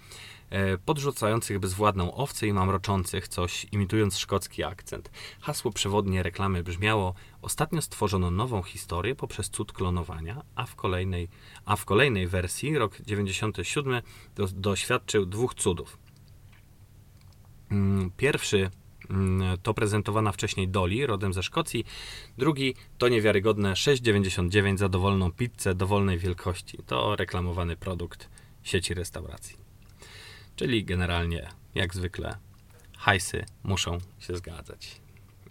[0.85, 5.11] podrzucających bezwładną owcę i mamroczących coś, imitując szkocki akcent.
[5.41, 11.29] Hasło przewodnie reklamy brzmiało: Ostatnio stworzono nową historię poprzez cud klonowania, a w kolejnej,
[11.65, 14.03] a w kolejnej wersji, rok 97,
[14.35, 15.99] do, doświadczył dwóch cudów.
[17.71, 18.71] Mm, pierwszy
[19.11, 21.85] mm, to prezentowana wcześniej Dolly, rodem ze Szkocji.
[22.39, 26.79] Drugi to niewiarygodne 6,99 za dowolną pizzę dowolnej wielkości.
[26.87, 28.29] To reklamowany produkt
[28.63, 29.64] sieci restauracji.
[30.57, 32.37] Czyli generalnie, jak zwykle,
[32.97, 35.01] hajsy muszą się zgadzać.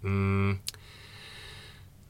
[0.04, 0.60] Mm.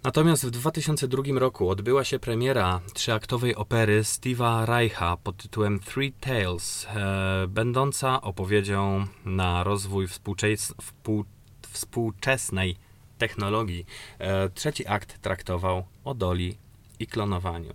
[0.04, 6.88] Natomiast w 2002 roku odbyła się premiera trzyaktowej opery Steve'a Reicha pod tytułem Three Tales,
[6.96, 11.26] e, będąca opowiedzią na rozwój współczes współ
[11.72, 12.76] współczesnej
[13.18, 13.86] technologii.
[14.20, 16.58] E, trzeci akt traktował o doli
[17.00, 17.74] i klonowaniu.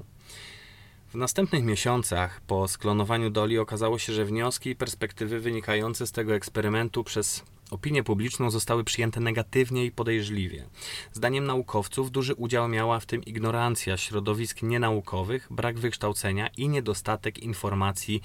[1.09, 6.35] W następnych miesiącach po sklonowaniu Doli okazało się, że wnioski i perspektywy wynikające z tego
[6.35, 10.65] eksperymentu przez opinię publiczną zostały przyjęte negatywnie i podejrzliwie.
[11.13, 18.23] Zdaniem naukowców duży udział miała w tym ignorancja środowisk nienaukowych, brak wykształcenia i niedostatek informacji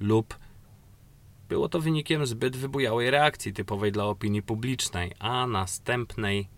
[0.00, 0.38] lub
[1.48, 6.48] było to wynikiem zbyt wybujałej reakcji typowej dla opinii publicznej, a następnej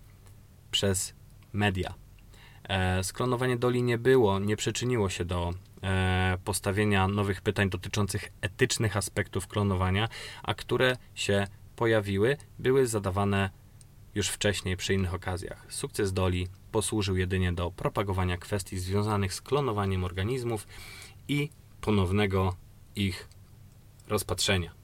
[0.70, 1.14] przez
[1.53, 1.99] media.
[2.64, 5.52] E, sklonowanie Doli nie było, nie przyczyniło się do
[5.82, 10.08] e, postawienia nowych pytań dotyczących etycznych aspektów klonowania,
[10.42, 11.46] a które się
[11.76, 13.50] pojawiły, były zadawane
[14.14, 15.66] już wcześniej przy innych okazjach.
[15.68, 20.66] Sukces Doli posłużył jedynie do propagowania kwestii związanych z klonowaniem organizmów
[21.28, 21.50] i
[21.80, 22.56] ponownego
[22.96, 23.28] ich
[24.08, 24.80] rozpatrzenia.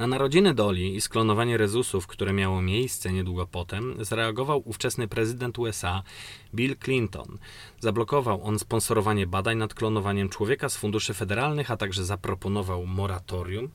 [0.00, 6.02] Na narodziny Doli i sklonowanie rezusów, które miało miejsce niedługo potem, zareagował ówczesny prezydent USA
[6.54, 7.38] Bill Clinton.
[7.80, 13.68] Zablokował on sponsorowanie badań nad klonowaniem człowieka z funduszy federalnych, a także zaproponował moratorium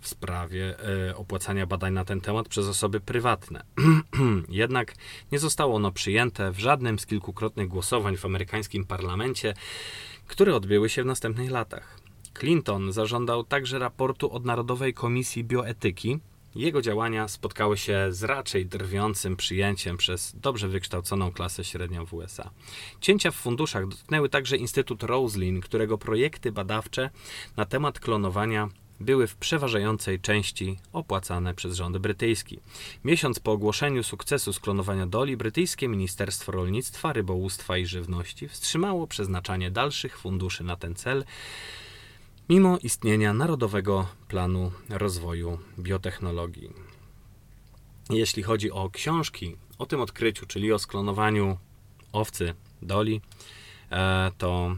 [0.00, 0.76] w sprawie
[1.08, 3.64] e, opłacania badań na ten temat przez osoby prywatne.
[4.48, 4.94] Jednak
[5.32, 9.54] nie zostało ono przyjęte w żadnym z kilkukrotnych głosowań w amerykańskim parlamencie,
[10.26, 11.97] które odbyły się w następnych latach.
[12.38, 16.18] Clinton zażądał także raportu od Narodowej Komisji Bioetyki.
[16.54, 22.50] Jego działania spotkały się z raczej drwiącym przyjęciem przez dobrze wykształconą klasę średnią w USA.
[23.00, 27.10] Cięcia w funduszach dotknęły także Instytut Roslin, którego projekty badawcze
[27.56, 28.68] na temat klonowania
[29.00, 32.60] były w przeważającej części opłacane przez rząd brytyjski.
[33.04, 40.18] Miesiąc po ogłoszeniu sukcesu sklonowania doli, brytyjskie Ministerstwo Rolnictwa, Rybołówstwa i Żywności wstrzymało przeznaczanie dalszych
[40.18, 41.24] funduszy na ten cel
[42.48, 46.70] mimo istnienia Narodowego Planu Rozwoju Biotechnologii.
[48.10, 51.58] Jeśli chodzi o książki o tym odkryciu, czyli o sklonowaniu
[52.12, 53.20] owcy Doli,
[53.90, 54.76] e, to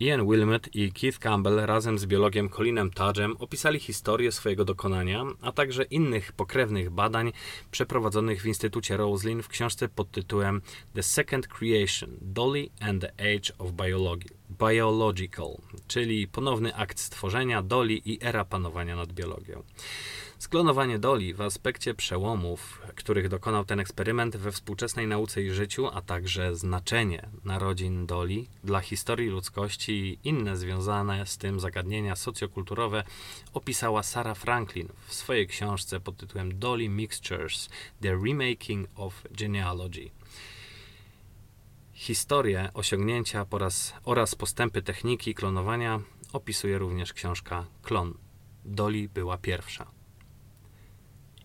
[0.00, 5.52] Ian Wilmot i Keith Campbell razem z biologiem Colinem Tudgem opisali historię swojego dokonania, a
[5.52, 7.32] także innych pokrewnych badań
[7.70, 10.62] przeprowadzonych w Instytucie Roslin w książce pod tytułem
[10.94, 15.56] The Second Creation– Dolly and the Age of Biology, Biological,
[15.86, 19.62] czyli ponowny akt stworzenia Dolly i era panowania nad biologią.
[20.38, 26.02] Sklonowanie Doli w aspekcie przełomów, których dokonał ten eksperyment we współczesnej nauce i życiu, a
[26.02, 33.04] także znaczenie narodzin Doli dla historii ludzkości i inne związane z tym zagadnienia socjokulturowe
[33.52, 37.68] opisała Sarah Franklin w swojej książce pod tytułem Dolly Mixtures–
[38.02, 40.10] The Remaking of Genealogy.
[41.92, 43.46] Historię, osiągnięcia
[44.04, 46.00] oraz postępy techniki klonowania
[46.32, 48.14] opisuje również książka Klon.
[48.64, 49.97] Doli była pierwsza.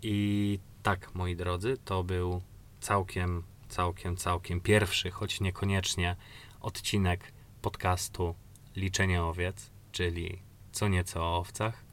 [0.03, 2.41] I tak, moi drodzy, to był
[2.79, 6.15] całkiem, całkiem, całkiem pierwszy, choć niekoniecznie
[6.61, 8.35] odcinek podcastu
[8.75, 10.39] Liczenie Owiec, czyli
[10.71, 11.83] co nieco o owcach.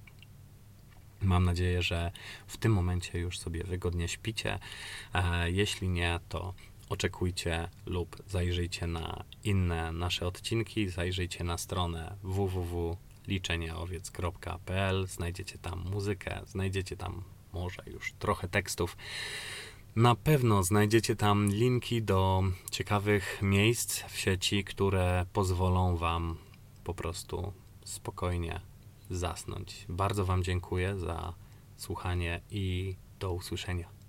[1.22, 2.12] Mam nadzieję, że
[2.46, 4.58] w tym momencie już sobie wygodnie śpicie.
[5.14, 6.54] E, jeśli nie, to
[6.88, 10.88] oczekujcie lub zajrzyjcie na inne nasze odcinki.
[10.88, 15.06] Zajrzyjcie na stronę www.liczenieowiec.pl.
[15.06, 18.96] Znajdziecie tam muzykę, znajdziecie tam może już trochę tekstów.
[19.96, 26.36] Na pewno znajdziecie tam linki do ciekawych miejsc w sieci, które pozwolą Wam
[26.84, 27.52] po prostu
[27.84, 28.60] spokojnie
[29.10, 29.86] zasnąć.
[29.88, 31.34] Bardzo Wam dziękuję za
[31.76, 33.99] słuchanie i do usłyszenia.